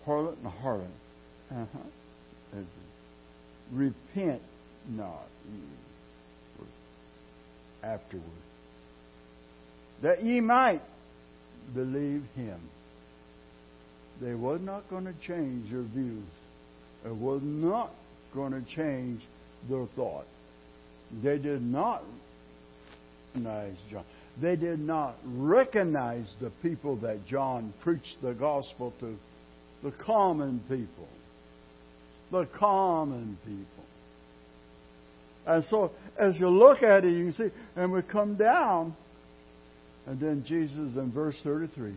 Harlot 0.07 0.37
and 0.43 0.53
harlot. 0.53 0.87
Uh-huh. 1.51 2.59
Repent 3.73 4.43
not 4.89 5.27
afterward, 7.83 8.23
that 10.03 10.23
ye 10.23 10.41
might 10.41 10.83
believe 11.75 12.25
him. 12.35 12.61
They 14.21 14.35
was 14.35 14.61
not 14.61 14.89
going 14.89 15.05
to 15.05 15.15
change 15.27 15.71
their 15.71 15.83
views. 15.83 16.25
It 17.05 17.15
was 17.15 17.41
not 17.43 17.91
going 18.35 18.53
to 18.53 18.63
change 18.75 19.23
their 19.69 19.87
thought. 19.97 20.27
They 21.23 21.39
did 21.39 21.63
not 21.63 22.03
recognize 23.35 23.77
John. 23.91 24.05
They 24.41 24.57
did 24.57 24.79
not 24.79 25.17
recognize 25.25 26.35
the 26.41 26.51
people 26.63 26.97
that 26.97 27.27
John 27.27 27.75
preached 27.83 28.17
the 28.23 28.33
gospel 28.33 28.93
to, 29.01 29.17
the 29.83 29.93
common 30.05 30.61
people. 30.69 31.09
The 32.31 32.47
common 32.59 33.37
people. 33.45 33.85
And 35.45 35.65
so, 35.69 35.91
as 36.19 36.39
you 36.39 36.49
look 36.49 36.83
at 36.83 37.05
it, 37.05 37.11
you 37.11 37.33
see, 37.33 37.49
and 37.77 37.93
we 37.93 38.01
come 38.03 38.37
down, 38.37 38.97
and 40.07 40.21
then 40.21 40.45
Jesus 40.47 40.97
in 40.97 41.13
verse 41.13 41.39
33. 41.45 41.95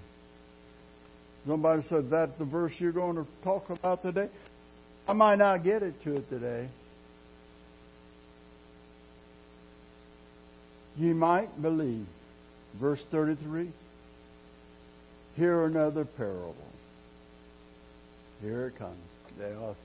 Somebody 1.48 1.82
said, 1.84 2.10
That's 2.10 2.34
the 2.38 2.46
verse 2.46 2.72
you're 2.80 2.92
going 2.92 3.16
to 3.16 3.26
talk 3.44 3.70
about 3.70 4.02
today? 4.02 4.30
I 5.08 5.14
might 5.14 5.38
not 5.38 5.64
get 5.64 5.84
it 5.84 5.96
to 6.04 6.16
it 6.18 6.30
today. 6.30 6.68
Ye 10.98 11.14
might 11.14 11.62
believe. 11.62 12.08
Verse 12.80 13.02
33. 13.12 13.72
Hear 15.36 15.66
another 15.66 16.06
parable. 16.06 16.56
Here 18.42 18.68
it 18.68 18.78
comes. 18.78 19.76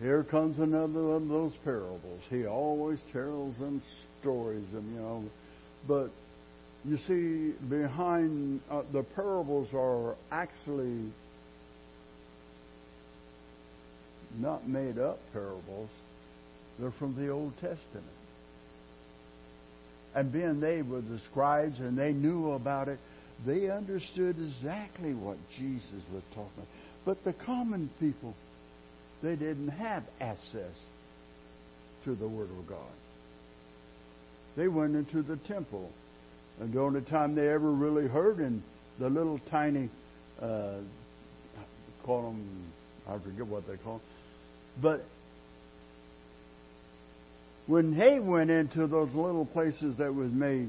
Here 0.00 0.22
comes 0.24 0.58
another 0.58 1.02
one 1.02 1.22
of 1.22 1.28
those 1.28 1.52
parables. 1.64 2.20
He 2.30 2.46
always 2.46 3.00
tells 3.12 3.58
them 3.58 3.82
stories, 4.20 4.66
and 4.72 4.94
you 4.94 5.00
know, 5.00 5.24
but 5.86 6.10
you 6.84 6.98
see, 7.06 7.54
behind 7.68 8.60
uh, 8.70 8.82
the 8.92 9.02
parables 9.02 9.68
are 9.74 10.14
actually 10.30 11.12
not 14.36 14.68
made 14.68 14.98
up 14.98 15.18
parables. 15.32 15.90
They're 16.78 16.92
from 16.92 17.16
the 17.16 17.30
Old 17.30 17.54
Testament. 17.54 18.06
And 20.14 20.32
being 20.32 20.60
they 20.60 20.82
were 20.82 21.00
the 21.00 21.20
scribes 21.30 21.78
and 21.80 21.98
they 21.98 22.12
knew 22.12 22.52
about 22.52 22.88
it, 22.88 22.98
they 23.46 23.70
understood 23.70 24.36
exactly 24.38 25.14
what 25.14 25.36
Jesus 25.56 26.02
was 26.12 26.22
talking 26.34 26.50
about. 26.56 26.68
But 27.04 27.24
the 27.24 27.32
common 27.32 27.90
people, 28.00 28.34
they 29.22 29.36
didn't 29.36 29.68
have 29.68 30.04
access 30.20 30.74
to 32.04 32.14
the 32.14 32.28
Word 32.28 32.50
of 32.50 32.66
God. 32.68 32.78
They 34.56 34.68
went 34.68 34.96
into 34.96 35.22
the 35.22 35.36
temple. 35.36 35.90
And 36.60 36.72
the 36.72 36.80
only 36.80 37.02
time 37.02 37.34
they 37.34 37.48
ever 37.48 37.70
really 37.70 38.08
heard 38.08 38.40
in 38.40 38.62
the 38.98 39.08
little 39.08 39.40
tiny, 39.50 39.88
uh, 40.40 40.78
call 42.04 42.22
them, 42.22 42.72
I 43.08 43.18
forget 43.18 43.46
what 43.46 43.66
they 43.66 43.76
call 43.76 43.98
them, 43.98 44.06
but 44.82 45.04
when 47.66 47.96
they 47.96 48.18
went 48.18 48.50
into 48.50 48.86
those 48.86 49.14
little 49.14 49.44
places 49.44 49.96
that 49.98 50.14
was 50.14 50.32
made 50.32 50.68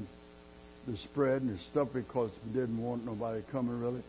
to 0.86 0.96
spread 0.98 1.42
and 1.42 1.58
stuff 1.70 1.88
because 1.94 2.30
they 2.46 2.60
didn't 2.60 2.80
want 2.80 3.04
nobody 3.04 3.42
coming 3.50 3.80
really, 3.80 4.02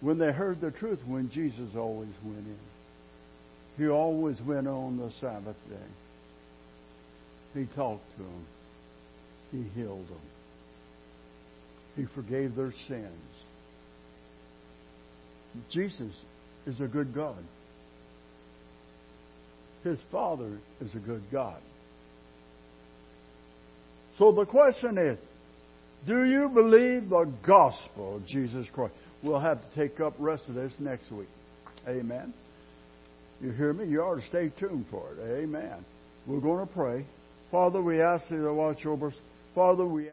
when 0.00 0.18
they 0.18 0.32
heard 0.32 0.60
the 0.60 0.70
truth, 0.70 1.00
when 1.06 1.30
Jesus 1.30 1.76
always 1.76 2.12
went 2.24 2.38
in, 2.38 2.58
he 3.78 3.88
always 3.88 4.40
went 4.42 4.68
on 4.68 4.96
the 4.96 5.10
Sabbath 5.20 5.56
day. 5.68 5.76
He 7.54 7.66
talked 7.74 8.04
to 8.16 8.22
them. 8.22 8.46
He 9.50 9.62
healed 9.74 10.08
them. 10.08 10.20
He 11.96 12.04
forgave 12.14 12.54
their 12.54 12.72
sins. 12.88 13.12
Jesus 15.70 16.14
is 16.66 16.80
a 16.80 16.86
good 16.86 17.14
God. 17.14 17.42
His 19.84 19.98
Father 20.10 20.58
is 20.80 20.94
a 20.94 20.98
good 20.98 21.22
God. 21.30 21.60
So 24.18 24.32
the 24.32 24.46
question 24.46 24.96
is, 24.96 25.18
do 26.06 26.24
you 26.24 26.48
believe 26.48 27.08
the 27.08 27.32
gospel 27.46 28.16
of 28.16 28.26
Jesus 28.26 28.66
Christ? 28.72 28.94
We'll 29.22 29.40
have 29.40 29.60
to 29.60 29.74
take 29.74 30.00
up 30.00 30.14
rest 30.18 30.48
of 30.48 30.54
this 30.54 30.72
next 30.78 31.10
week. 31.10 31.28
Amen. 31.86 32.32
You 33.40 33.50
hear 33.50 33.72
me? 33.72 33.86
You 33.86 34.02
ought 34.02 34.20
to 34.20 34.26
stay 34.28 34.52
tuned 34.58 34.86
for 34.90 35.12
it. 35.12 35.42
Amen. 35.42 35.84
We're 36.26 36.40
going 36.40 36.66
to 36.66 36.72
pray. 36.72 37.06
Father, 37.50 37.82
we 37.82 38.00
ask 38.00 38.30
you 38.30 38.42
to 38.42 38.54
watch 38.54 38.86
over 38.86 39.08
us. 39.08 39.14
Father, 39.54 39.86
we 39.86 40.10